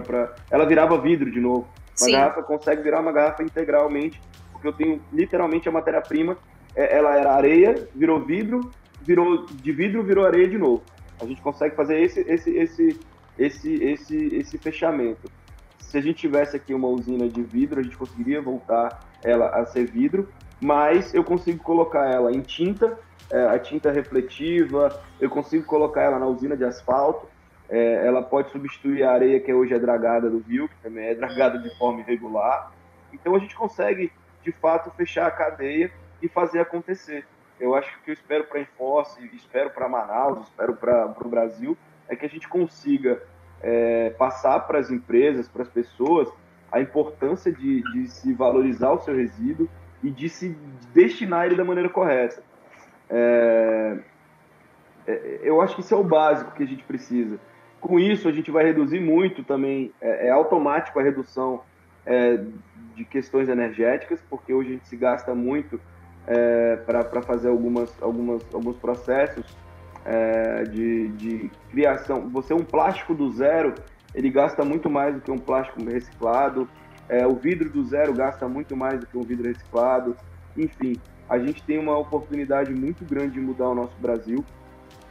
[0.04, 0.34] para.
[0.50, 1.68] Ela virava vidro de novo.
[1.90, 2.10] Uma Sim.
[2.10, 4.20] garrafa consegue virar uma garrafa integralmente,
[4.50, 6.36] porque eu tenho literalmente a matéria-prima.
[6.76, 8.70] É, ela era areia, virou vidro,
[9.02, 10.82] virou de vidro, virou areia de novo.
[11.20, 13.00] A gente consegue fazer esse, esse, esse,
[13.38, 15.30] esse, esse, esse fechamento.
[15.80, 19.64] Se a gente tivesse aqui uma usina de vidro, a gente conseguiria voltar ela a
[19.64, 20.28] ser vidro,
[20.60, 22.98] mas eu consigo colocar ela em tinta
[23.30, 27.26] é, a tinta refletiva, eu consigo colocar ela na usina de asfalto,
[27.68, 31.14] é, ela pode substituir a areia que hoje é dragada do rio, que também é
[31.14, 32.72] dragada de forma irregular.
[33.12, 34.12] Então a gente consegue,
[34.44, 35.90] de fato, fechar a cadeia
[36.22, 37.26] e fazer acontecer.
[37.58, 41.76] Eu acho que eu espero para a Enforce, espero para Manaus, espero para o Brasil,
[42.08, 43.22] é que a gente consiga
[43.62, 46.28] é, passar para as empresas, para as pessoas,
[46.70, 49.68] a importância de, de, se valorizar o seu resíduo
[50.02, 50.50] e de se
[50.92, 52.42] destinar ele da maneira correta.
[53.08, 53.98] É,
[55.06, 57.38] é, eu acho que isso é o básico que a gente precisa.
[57.80, 61.62] Com isso, a gente vai reduzir muito também, é, é automático a redução
[62.04, 62.44] é,
[62.94, 65.80] de questões energéticas, porque hoje a gente se gasta muito
[66.26, 69.44] é, para fazer algumas, algumas, alguns processos
[70.04, 72.28] é, de, de criação.
[72.30, 73.74] Você, um plástico do zero,
[74.14, 76.68] ele gasta muito mais do que um plástico reciclado,
[77.08, 80.16] é, o vidro do zero gasta muito mais do que um vidro reciclado.
[80.56, 80.96] Enfim,
[81.28, 84.44] a gente tem uma oportunidade muito grande de mudar o nosso Brasil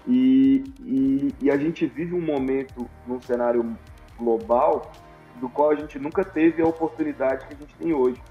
[0.07, 3.76] e, e, e a gente vive um momento num cenário
[4.18, 4.91] global
[5.39, 8.22] do qual a gente nunca teve a oportunidade que a gente tem hoje.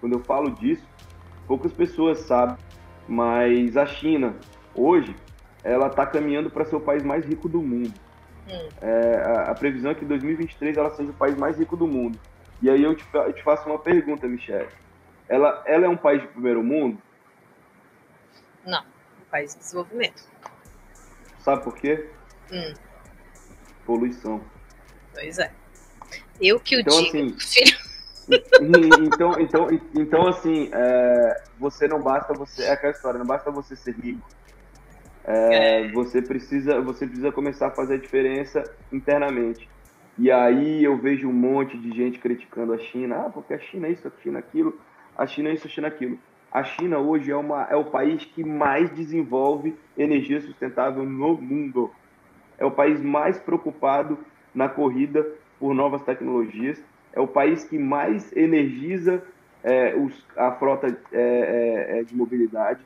[0.00, 0.86] Quando eu falo disso,
[1.46, 2.56] poucas pessoas sabem,
[3.08, 4.36] mas a China,
[4.74, 5.14] hoje,
[5.62, 7.94] ela está caminhando para ser o país mais rico do mundo.
[8.48, 8.68] Hum.
[8.80, 11.86] É, a, a, previsão é que em 2023 ela seja o país mais rico do
[11.86, 12.18] mundo.
[12.62, 14.68] E aí eu te, eu te faço uma pergunta, Michelle.
[15.28, 17.00] Ela, ela é um país de primeiro mundo?
[18.64, 20.22] Não, um país de desenvolvimento.
[21.40, 22.08] Sabe por quê?
[22.52, 22.74] Hum.
[23.84, 24.40] Poluição.
[25.12, 25.52] Pois é.
[26.40, 27.85] Eu que o então, digo, assim, filho.
[29.02, 32.64] Então, então, então, assim, é, você não basta você.
[32.64, 34.26] É aquela história, não basta você ser rico.
[35.24, 35.92] É, é.
[35.92, 38.62] Você, precisa, você precisa começar a fazer a diferença
[38.92, 39.68] internamente.
[40.18, 43.26] E aí eu vejo um monte de gente criticando a China.
[43.26, 44.78] Ah, porque a China é isso, a China é aquilo,
[45.16, 46.18] a China é isso, a China é aquilo.
[46.50, 51.92] A China hoje é, uma, é o país que mais desenvolve energia sustentável no mundo.
[52.58, 54.18] É o país mais preocupado
[54.54, 55.26] na corrida
[55.58, 56.82] por novas tecnologias
[57.16, 59.22] é o país que mais energiza
[59.64, 62.80] é, os, a frota é, é, é de mobilidade,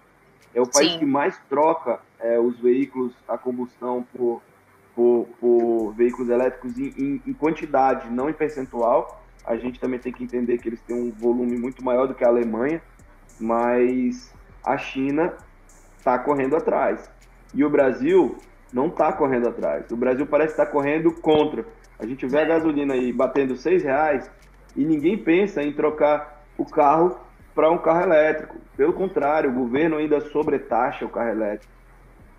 [0.55, 1.01] é o país Sim.
[1.01, 4.41] que mais troca é, os veículos a combustão por,
[4.95, 9.22] por, por veículos elétricos em, em, em, quantidade, não em percentual.
[9.45, 12.24] A gente também tem que entender que eles têm um volume muito maior do que
[12.24, 12.81] a Alemanha,
[13.39, 14.33] mas
[14.64, 15.35] a China
[15.99, 17.11] está correndo atrás.
[17.53, 18.37] E o Brasil
[18.72, 19.91] não está correndo atrás.
[19.91, 21.64] O Brasil parece estar tá correndo contra.
[22.01, 24.30] A gente vê a gasolina aí batendo seis reais
[24.74, 27.20] e ninguém pensa em trocar o carro
[27.55, 28.57] para um carro elétrico.
[28.74, 31.70] Pelo contrário, o governo ainda sobretaxa o carro elétrico.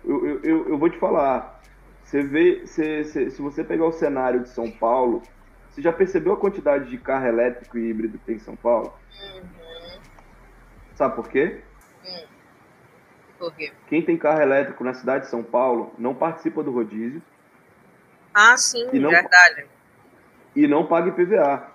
[0.04, 1.62] Eu, eu, eu, eu vou te falar,
[2.02, 5.22] você vê, se, se, se você pegar o cenário de São Paulo,
[5.70, 8.92] você já percebeu a quantidade de carro elétrico e híbrido que tem em São Paulo?
[9.36, 10.00] Uhum.
[10.96, 11.62] Sabe por quê?
[12.04, 12.26] Uhum.
[13.38, 13.70] Por quê?
[13.86, 17.22] Quem tem carro elétrico na cidade de São Paulo não participa do rodízio
[18.34, 19.66] ah, sim, e não, verdade.
[20.54, 21.66] E não paga IPVA.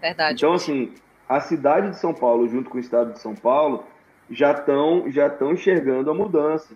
[0.00, 0.34] Verdade.
[0.36, 0.94] Então, assim,
[1.28, 3.84] a cidade de São Paulo, junto com o estado de São Paulo,
[4.30, 6.74] já estão já tão enxergando a mudança.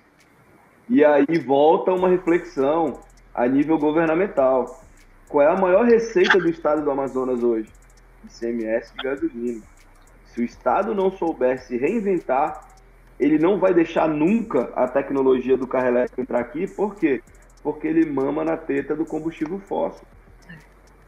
[0.88, 3.00] E aí volta uma reflexão
[3.34, 4.82] a nível governamental.
[5.28, 7.68] Qual é a maior receita do estado do Amazonas hoje?
[8.24, 9.62] ICMS de gasolina.
[10.26, 12.66] Se o estado não souber se reinventar,
[13.20, 17.22] ele não vai deixar nunca a tecnologia do carro elétrico entrar aqui, por quê?
[17.22, 17.37] porque
[17.84, 20.06] ele mama na teta do combustível fóssil.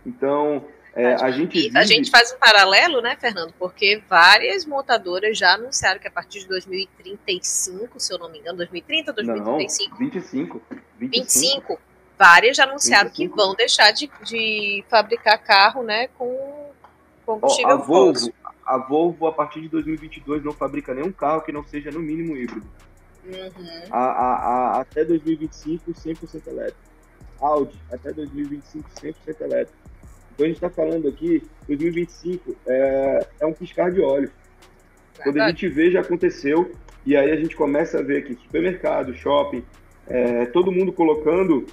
[0.05, 1.79] Então, é, a gente vive...
[1.79, 3.53] a gente faz um paralelo, né, Fernando?
[3.59, 8.59] Porque várias montadoras já anunciaram que a partir de 2035, se eu não me engano,
[8.59, 9.59] 2030, 2035, não,
[9.99, 10.63] 25, 25,
[10.99, 11.81] 25
[12.21, 13.31] várias já anunciaram 25.
[13.31, 16.71] que vão deixar de, de fabricar carro, né, com
[17.25, 18.33] combustível oh, a Volvo,
[18.67, 22.37] A Volvo a partir de 2022 não fabrica nenhum carro que não seja no mínimo
[22.37, 22.67] híbrido.
[23.25, 23.67] Uhum.
[23.91, 26.91] A, a, a, até 2025, 100% elétrico.
[27.41, 29.79] Audi, até 2025, 100% elétrico.
[30.35, 34.31] Então a gente está falando aqui, 2025 é, é um piscar de olhos.
[35.23, 36.73] Quando a gente vê, já aconteceu.
[37.05, 39.65] E aí a gente começa a ver aqui supermercado, shopping,
[40.07, 41.67] é, todo mundo colocando.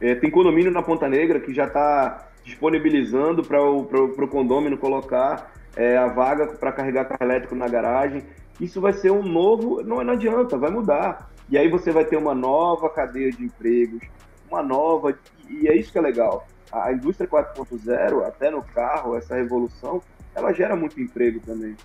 [0.00, 5.96] É, tem condomínio na Ponta Negra que já está disponibilizando para o condômino colocar é,
[5.96, 8.22] a vaga para carregar carro elétrico na garagem
[8.60, 9.82] isso vai ser um novo.
[9.82, 11.30] Não, não adianta, vai mudar.
[11.48, 14.02] E aí você vai ter uma nova cadeia de empregos,
[14.48, 15.16] uma nova.
[15.48, 16.46] E é isso que é legal.
[16.70, 20.00] A indústria 4.0, até no carro, essa revolução,
[20.34, 21.76] ela gera muito emprego também.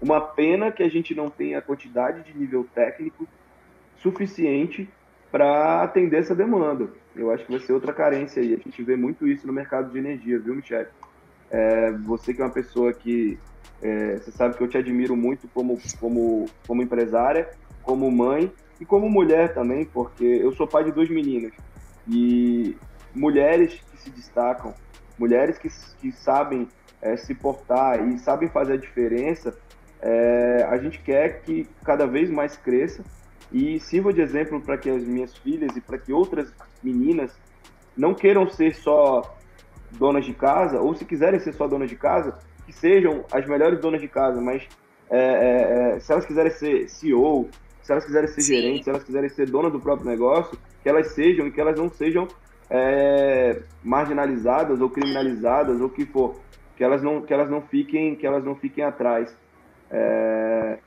[0.00, 3.26] Uma pena que a gente não tenha a quantidade de nível técnico
[3.96, 4.88] suficiente
[5.32, 6.88] para atender essa demanda.
[7.14, 8.54] Eu acho que vai ser outra carência aí.
[8.54, 10.86] A gente vê muito isso no mercado de energia, viu, Michel?
[11.50, 13.38] É, você que é uma pessoa que
[13.82, 17.50] é, você sabe que eu te admiro muito como, como, como empresária,
[17.82, 21.52] como mãe e como mulher também, porque eu sou pai de duas meninas.
[22.08, 22.76] E
[23.14, 24.74] mulheres que se destacam,
[25.18, 25.68] mulheres que,
[26.00, 26.68] que sabem
[27.00, 29.56] é, se portar e sabem fazer a diferença,
[30.00, 33.02] é, a gente quer que cada vez mais cresça
[33.52, 36.52] e sirva de exemplo para que as minhas filhas e para que outras
[36.82, 37.32] meninas
[37.96, 39.36] não queiram ser só
[39.92, 43.80] donas de casa, ou se quiserem ser só donas de casa, que sejam as melhores
[43.80, 44.68] donas de casa, mas
[45.08, 47.48] é, é, é se elas quiserem ser CEO,
[47.82, 51.08] se elas quiserem ser gerentes, se elas quiserem ser donas do próprio negócio, que elas
[51.12, 52.26] sejam e que elas não sejam
[52.68, 56.36] é, marginalizadas ou criminalizadas ou o que for,
[56.76, 59.34] que elas não que elas não fiquem que elas não fiquem atrás.
[59.90, 60.78] É,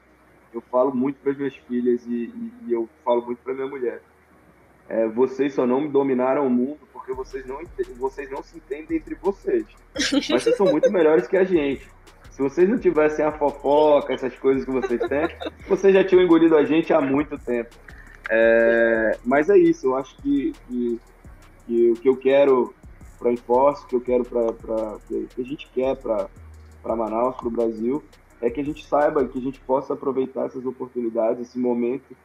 [0.53, 3.67] eu falo muito para as minhas filhas e, e, e, eu falo muito para minha
[3.67, 4.01] mulher.
[4.89, 7.61] É, vocês só não dominaram o mundo porque vocês não
[7.97, 9.65] vocês não se entendem entre vocês.
[10.11, 11.87] Mas vocês são muito melhores que a gente.
[12.31, 15.27] Se vocês não tivessem a fofoca, essas coisas que vocês têm,
[15.67, 17.75] vocês já tinham engolido a gente há muito tempo.
[18.29, 20.99] É, mas é isso, eu acho que, que,
[21.65, 22.73] que o que eu quero
[23.19, 26.29] para Enforce, o que eu quero para que a gente quer para
[26.95, 28.03] Manaus, para o Brasil,
[28.41, 32.15] é que a gente saiba que a gente possa aproveitar essas oportunidades, esse momento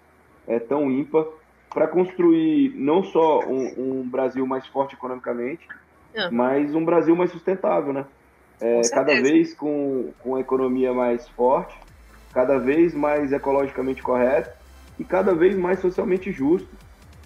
[0.47, 1.27] é tão ímpar,
[1.75, 5.66] para construir não só um, um, Brasil mais forte economicamente,
[6.14, 6.29] uhum.
[6.31, 8.07] mas um Brasil mais sustentável, né?
[8.61, 11.77] É, cada vez com, com a economia mais forte,
[12.33, 14.51] cada vez mais ecologicamente correto
[14.97, 16.68] e cada vez mais socialmente justo.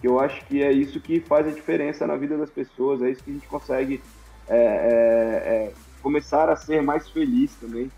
[0.00, 3.10] Que eu acho que é isso que faz a diferença na vida das pessoas, é
[3.10, 4.00] isso que a gente consegue
[4.48, 7.90] é, é, é começar a ser mais feliz também.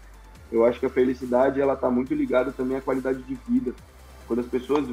[0.50, 3.72] Eu acho que a felicidade ela está muito ligada também à qualidade de vida.
[4.26, 4.88] Quando as pessoas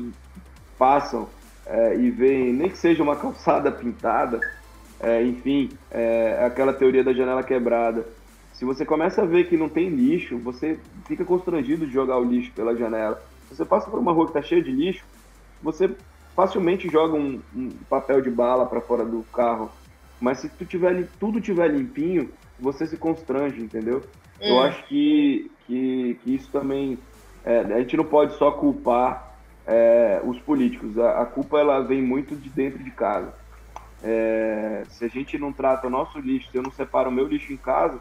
[0.77, 1.27] passam
[1.69, 4.39] é, e veem, nem que seja uma calçada pintada,
[4.99, 8.05] é, enfim, é, aquela teoria da janela quebrada.
[8.53, 12.23] Se você começa a ver que não tem lixo, você fica constrangido de jogar o
[12.23, 13.21] lixo pela janela.
[13.47, 15.05] Se você passa por uma rua que está cheia de lixo,
[15.61, 15.91] você
[16.35, 19.69] facilmente joga um, um papel de bala para fora do carro.
[20.19, 24.01] Mas se tu tiver, tudo tiver limpinho, você se constrange, entendeu?
[24.39, 24.67] Eu é.
[24.67, 26.97] acho que, que, que isso também.
[27.45, 29.26] É, a gente não pode só culpar
[29.67, 30.97] é, os políticos.
[30.97, 33.33] A, a, culpa ela vem muito de dentro de casa.
[34.01, 37.27] É, se a gente não trata o nosso lixo, se eu não separo o meu
[37.27, 37.99] lixo em casa,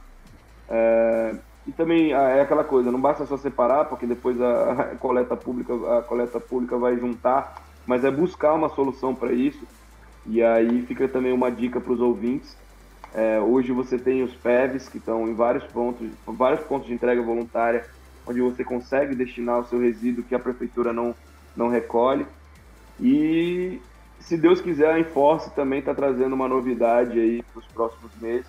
[0.69, 1.37] é,
[1.67, 5.99] e também é aquela coisa, não basta só separar, porque depois a, a coleta pública,
[5.99, 9.67] a coleta pública vai juntar, mas é buscar uma solução para isso.
[10.25, 12.57] E aí fica também uma dica para os ouvintes
[13.17, 17.23] é, hoje você tem os PEVs que estão em vários pontos, vários pontos de entrega
[17.23, 17.87] voluntária,
[18.27, 21.15] onde você consegue destinar o seu resíduo que a prefeitura não,
[21.57, 22.27] não recolhe.
[23.01, 23.81] E
[24.21, 28.47] se Deus quiser, a Enforce também está trazendo uma novidade aí para os próximos meses,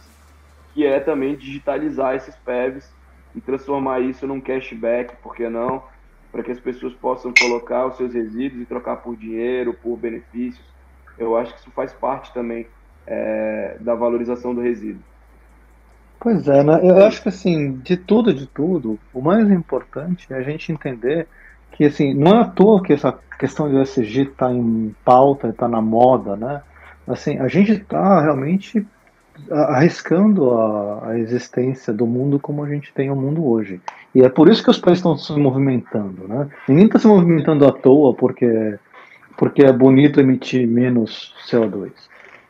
[0.74, 2.92] que é também digitalizar esses PEVs
[3.36, 5.84] e transformar isso num cashback, por que não?
[6.32, 10.66] Para que as pessoas possam colocar os seus resíduos e trocar por dinheiro, por benefícios.
[11.18, 12.68] Eu acho que isso faz parte também
[13.06, 15.02] é, da valorização do resíduo.
[16.20, 16.80] Pois é, né?
[16.82, 21.28] eu acho que assim, de tudo, de tudo, o mais importante é a gente entender
[21.78, 25.68] que assim, não é à toa que essa questão de ESG está em pauta, está
[25.68, 26.62] na moda, né?
[27.08, 28.86] Assim, a gente está realmente
[29.52, 33.80] arriscando a, a, existência do mundo como a gente tem o mundo hoje.
[34.16, 36.50] E é por isso que os países estão se movimentando, né?
[36.68, 38.80] Ninguém está se movimentando à toa porque,
[39.38, 41.92] porque é bonito emitir menos CO2.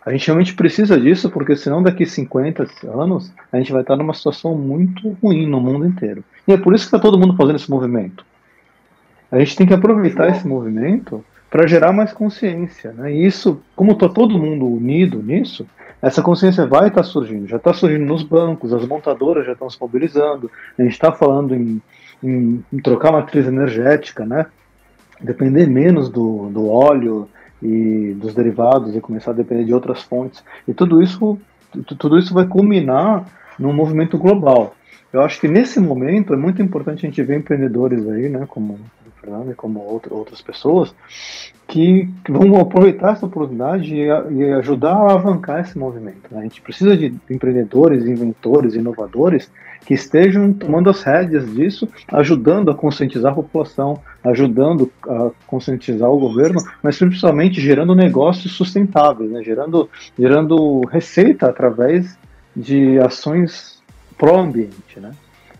[0.06, 4.14] A gente realmente precisa disso, porque senão daqui 50 anos a gente vai estar numa
[4.14, 6.24] situação muito ruim no mundo inteiro.
[6.48, 8.26] E é por isso que está todo mundo fazendo esse movimento.
[9.32, 12.92] A gente tem que aproveitar esse movimento para gerar mais consciência.
[12.92, 13.14] Né?
[13.14, 15.66] E isso, como está todo mundo unido nisso,
[16.02, 17.48] essa consciência vai estar tá surgindo.
[17.48, 21.56] Já está surgindo nos bancos, as montadoras já estão se mobilizando, a gente está falando
[21.56, 21.82] em,
[22.24, 24.46] em, em, trocar matriz energética, né?
[25.20, 27.28] depender menos do, do óleo,
[27.62, 30.44] e dos derivados e começar a depender de outras fontes.
[30.68, 31.38] E tudo isso,
[31.98, 33.26] tudo isso vai culminar
[33.58, 34.76] num movimento global.
[35.12, 38.80] Eu acho que nesse momento é muito importante a gente ver empreendedores aí, né, como
[39.50, 40.94] e como outro, outras pessoas,
[41.68, 46.32] que, vão aproveitar essa oportunidade e, e, ajudar a alavancar esse movimento.
[46.32, 46.40] Né?
[46.40, 49.52] A gente precisa de empreendedores, inventores, inovadores
[49.86, 56.20] que estejam tomando as rédeas disso, ajudando a conscientizar a população, ajudando a conscientizar o
[56.20, 59.44] governo, mas principalmente gerando negócios sustentáveis, né?
[59.44, 62.18] gerando, gerando receita através
[62.56, 63.82] de ações
[64.18, 65.00] pró-ambiente.
[65.00, 65.12] Né?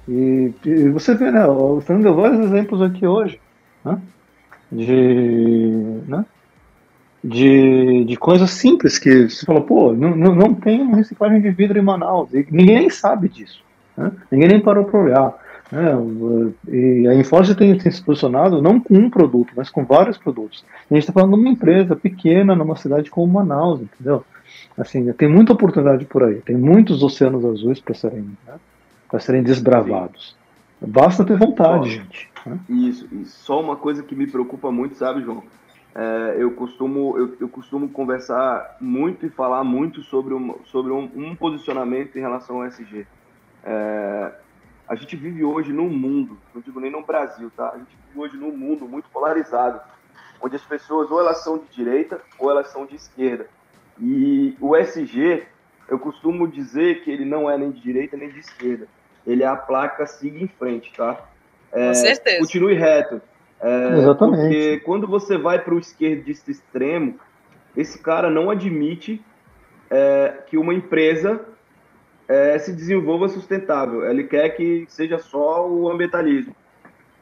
[0.08, 3.40] E, e, você vê, né, o Fernando vários exemplos aqui hoje,
[3.88, 4.02] né?
[4.72, 6.26] de, né?
[7.24, 11.78] de, de coisas simples que você falou, pô, não, não, não tem reciclagem de vidro
[11.78, 13.62] em Manaus, e ninguém nem sabe disso.
[13.96, 14.12] Né?
[14.32, 15.34] Ninguém nem parou para olhar.
[15.72, 16.54] Né?
[16.70, 20.64] E a Enforce tem, tem, se posicionado não com um produto, mas com vários produtos.
[20.90, 24.24] E a gente está falando de uma empresa pequena numa cidade como Manaus, entendeu?
[24.78, 29.20] Assim, tem muita oportunidade por aí, tem muitos oceanos azuis para serem, né?
[29.20, 30.36] serem desbravados.
[30.80, 32.30] Basta ter vontade, gente.
[32.46, 32.60] Né?
[32.70, 35.44] Isso, e só uma coisa que me preocupa muito, sabe, João?
[35.96, 41.10] É, eu, costumo, eu, eu, costumo conversar muito e falar muito sobre, um, sobre um,
[41.16, 43.08] um posicionamento em relação ao SG.
[43.64, 44.32] É,
[44.88, 47.72] a gente vive hoje num mundo, não digo nem no Brasil, tá?
[47.72, 49.82] A gente vive hoje num mundo muito polarizado,
[50.40, 53.48] onde as pessoas ou elas são de direita ou elas são de esquerda.
[54.00, 55.48] E o SG,
[55.90, 58.88] eu costumo dizer que ele não é nem de direita nem de esquerda.
[59.28, 61.30] Ele é a placa siga em frente, tá?
[61.72, 62.40] É, Com certeza.
[62.40, 63.22] Continue reto.
[63.60, 64.42] É, Exatamente.
[64.42, 67.20] Porque quando você vai para o esquerdista extremo,
[67.76, 69.22] esse cara não admite
[69.90, 71.42] é, que uma empresa
[72.28, 74.10] é, se desenvolva sustentável.
[74.10, 76.56] Ele quer que seja só o ambientalismo.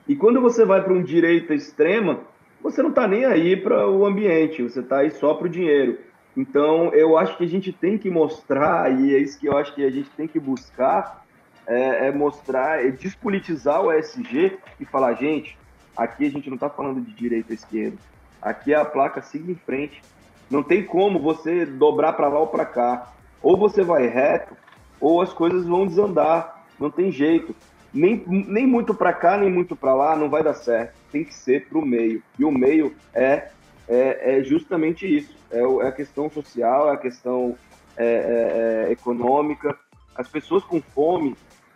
[0.08, 2.20] E quando você vai para um direita extrema,
[2.62, 5.98] você não está nem aí para o ambiente, você está aí só para o dinheiro.
[6.38, 9.74] Então, eu acho que a gente tem que mostrar, e é isso que eu acho
[9.74, 11.25] que a gente tem que buscar,
[11.68, 15.58] é, é mostrar, é despolitizar o ESG e falar, gente,
[15.96, 17.98] aqui a gente não está falando de direita ou esquerda.
[18.42, 20.02] Aqui é a placa siga em frente.
[20.50, 23.12] Não tem como você dobrar para lá ou para cá.
[23.42, 24.56] Ou você vai reto,
[25.00, 26.64] ou as coisas vão desandar.
[26.80, 27.56] Não tem jeito.
[27.94, 30.94] Nem, nem muito para cá, nem muito para lá, não vai dar certo.
[31.12, 32.22] Tem que ser para o meio.
[32.38, 33.48] E o meio é,
[33.88, 35.36] é, é justamente isso.
[35.50, 37.58] É, é, a questão social, é a questão
[37.96, 39.78] é, é, é econômica.
[40.16, 41.36] As pessoas com fome,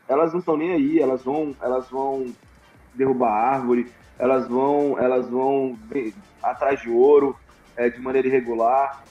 [0.10, 1.00] elas não estão nem aí.
[1.00, 2.26] Elas vão, elas vão
[2.94, 5.78] derrubar árvore, elas vão, elas vão
[6.42, 7.38] atrás de ouro
[7.78, 9.04] é, de maneira irregular.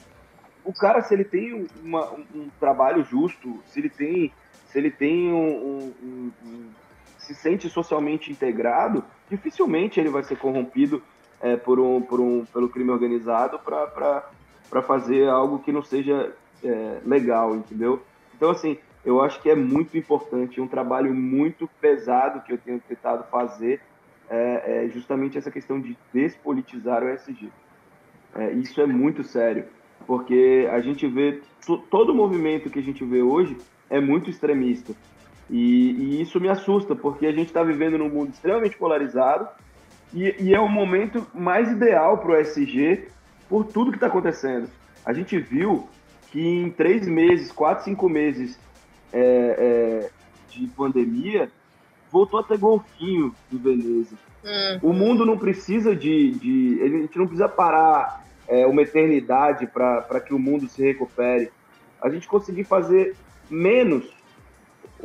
[0.63, 4.31] O cara, se ele tem uma, um, um, trabalho justo, se ele tem,
[4.67, 6.69] se ele tem um, um, um,
[7.17, 11.01] se sente socialmente integrado, dificilmente ele vai ser corrompido
[11.41, 16.33] é, por um, por um, pelo crime organizado para fazer algo que não seja
[16.63, 18.03] é, legal, entendeu?
[18.35, 22.79] Então, assim, eu acho que é muito importante, um trabalho muito pesado que eu tenho
[22.79, 23.81] tentado fazer
[24.29, 27.49] é, é justamente essa questão de despolitizar o ESG.
[28.35, 29.65] É, isso é muito sério,
[30.05, 31.41] porque a gente vê
[31.89, 33.57] todo o movimento que a gente vê hoje
[33.89, 34.93] é muito extremista.
[35.49, 39.47] E, e isso me assusta, porque a gente está vivendo num mundo extremamente polarizado
[40.13, 43.07] e, e é o momento mais ideal para o ESG
[43.47, 44.69] por tudo que está acontecendo.
[45.03, 45.87] A gente viu
[46.31, 48.59] que em três meses, quatro, cinco meses
[49.13, 50.09] é, é,
[50.49, 51.49] de pandemia,
[52.11, 54.15] voltou a ter golfinho do Veneza.
[54.43, 54.89] Uhum.
[54.89, 56.81] O mundo não precisa de, de.
[56.81, 61.51] A gente não precisa parar é, uma eternidade para que o mundo se recupere.
[62.01, 63.15] A gente conseguir fazer
[63.49, 64.05] menos.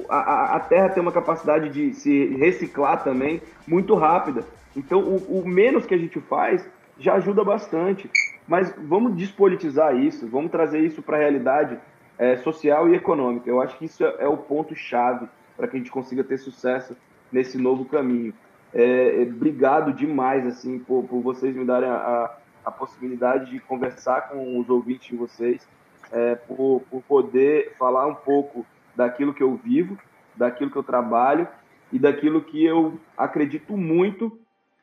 [0.08, 4.44] A, a Terra tem uma capacidade de se reciclar também muito rápida.
[4.76, 8.10] Então, o, o menos que a gente faz já ajuda bastante.
[8.46, 11.78] Mas vamos despolitizar isso, vamos trazer isso para a realidade
[12.18, 13.48] é, social e econômica.
[13.48, 16.96] Eu acho que isso é, é o ponto-chave para que a gente consiga ter sucesso
[17.30, 18.34] nesse novo caminho.
[18.72, 23.60] É, é, obrigado demais assim por, por vocês me darem a, a, a, possibilidade de
[23.60, 25.66] conversar com os ouvintes de vocês,
[26.10, 29.96] é, por, por poder falar um pouco daquilo que eu vivo,
[30.34, 31.46] daquilo que eu trabalho
[31.92, 34.36] e daquilo que eu acredito muito,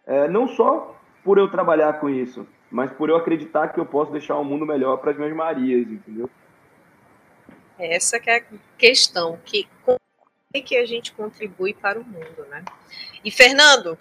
[0.05, 4.11] é, não só por eu trabalhar com isso, mas por eu acreditar que eu posso
[4.11, 6.29] deixar o um mundo melhor para as minhas Marias, entendeu?
[7.81, 8.43] Essa que é a
[8.77, 9.67] questão, que
[10.65, 12.63] que a gente contribui para o mundo, né?
[13.23, 13.97] E Fernando,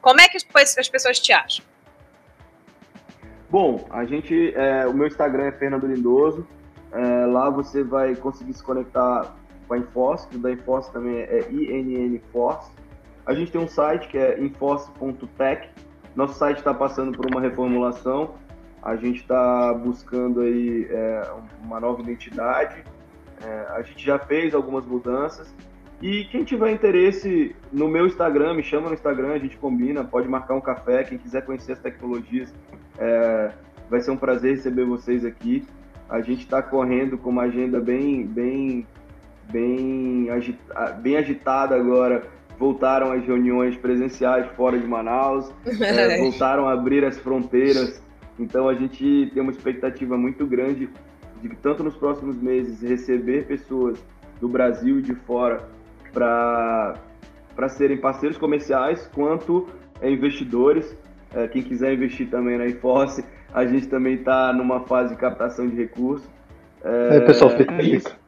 [0.00, 1.64] como é que as pessoas te acham?
[3.50, 6.48] Bom, a gente, é, o meu Instagram é Fernando Lindoso.
[6.90, 9.36] É, lá você vai conseguir se conectar
[9.68, 12.70] com a Enforce, que da Enforce também é INN Force.
[13.24, 15.68] A gente tem um site que é enforce.tech.
[16.16, 18.34] Nosso site está passando por uma reformulação.
[18.82, 21.30] A gente está buscando aí é,
[21.62, 22.82] uma nova identidade.
[23.44, 25.52] É, a gente já fez algumas mudanças
[26.02, 30.26] e quem tiver interesse no meu Instagram, me chama no Instagram, a gente combina, pode
[30.26, 31.04] marcar um café.
[31.04, 32.52] Quem quiser conhecer as tecnologias,
[32.98, 33.52] é,
[33.88, 35.64] vai ser um prazer receber vocês aqui.
[36.10, 38.84] A gente está correndo com uma agenda bem, bem,
[39.48, 42.24] bem, agita, bem agitada agora.
[42.58, 48.02] Voltaram as reuniões presenciais fora de Manaus, é, voltaram a abrir as fronteiras.
[48.40, 50.90] Então a gente tem uma expectativa muito grande
[51.42, 54.02] de tanto nos próximos meses receber pessoas
[54.40, 55.68] do Brasil e de fora
[56.12, 59.68] para serem parceiros comerciais quanto
[60.00, 60.96] é, investidores.
[61.34, 65.66] É, quem quiser investir também na Enforce, a gente também está numa fase de captação
[65.66, 66.28] de recursos.
[66.84, 68.21] É, aí, pessoal, fica a dica.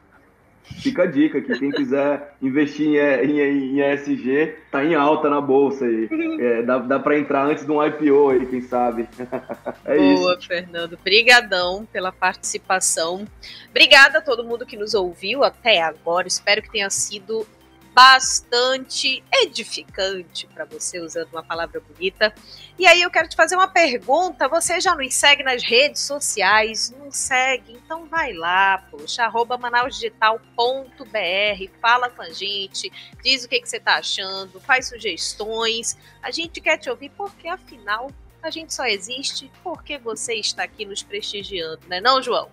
[0.77, 5.39] Fica a dica que quem quiser investir em, em, em ESG tá em alta na
[5.39, 6.09] bolsa aí.
[6.39, 9.07] É, dá dá para entrar antes de um IPO aí, quem sabe.
[9.83, 10.47] É Boa, isso.
[10.47, 10.97] Fernando.
[11.03, 13.27] Brigadão pela participação.
[13.69, 16.27] Obrigada a todo mundo que nos ouviu até agora.
[16.27, 17.45] Espero que tenha sido
[17.95, 22.35] bastante edificante para você, usando uma palavra bonita.
[22.77, 24.49] E aí eu quero te fazer uma pergunta.
[24.49, 26.93] Você já nos segue nas redes sociais?
[26.99, 27.71] Não segue?
[27.71, 32.91] Então vai lá, poxa, arroba manausdigital.br, fala com a gente,
[33.23, 35.97] diz o que, que você está achando, faz sugestões.
[36.21, 38.11] A gente quer te ouvir porque, afinal,
[38.43, 42.51] a gente só existe porque você está aqui nos prestigiando, né não, João?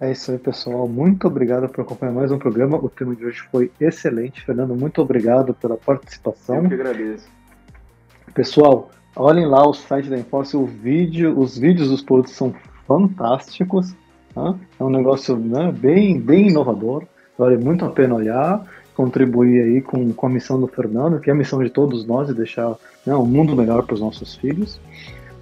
[0.00, 0.88] É isso aí, pessoal.
[0.88, 2.78] Muito obrigado por acompanhar mais um programa.
[2.78, 4.42] O tema de hoje foi excelente.
[4.42, 6.56] Fernando, muito obrigado pela participação.
[6.56, 7.28] Eu que agradeço.
[8.32, 12.54] Pessoal, olhem lá o site da Enforce, o vídeo, os vídeos dos produtos são
[12.88, 13.94] fantásticos.
[14.34, 14.54] Tá?
[14.78, 17.04] É um negócio né, bem, bem inovador.
[17.36, 18.64] Vale muito a pena olhar,
[18.96, 22.26] contribuir aí com, com a missão do Fernando, que é a missão de todos nós,
[22.26, 22.74] de deixar
[23.04, 24.80] né, um mundo melhor para os nossos filhos.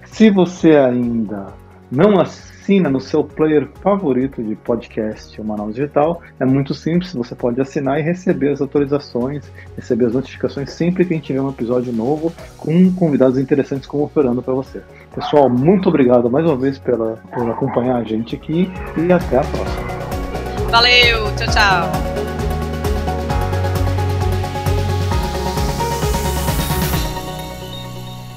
[0.03, 1.47] Se você ainda
[1.91, 7.33] não assina no seu player favorito de podcast o Manaus Digital, é muito simples, você
[7.33, 11.49] pode assinar e receber as atualizações, receber as notificações sempre que a gente tiver um
[11.49, 14.81] episódio novo com convidados interessantes como o Fernando para você.
[15.13, 19.41] Pessoal, muito obrigado mais uma vez pela, por acompanhar a gente aqui e até a
[19.41, 19.89] próxima.
[20.69, 22.38] Valeu, tchau, tchau.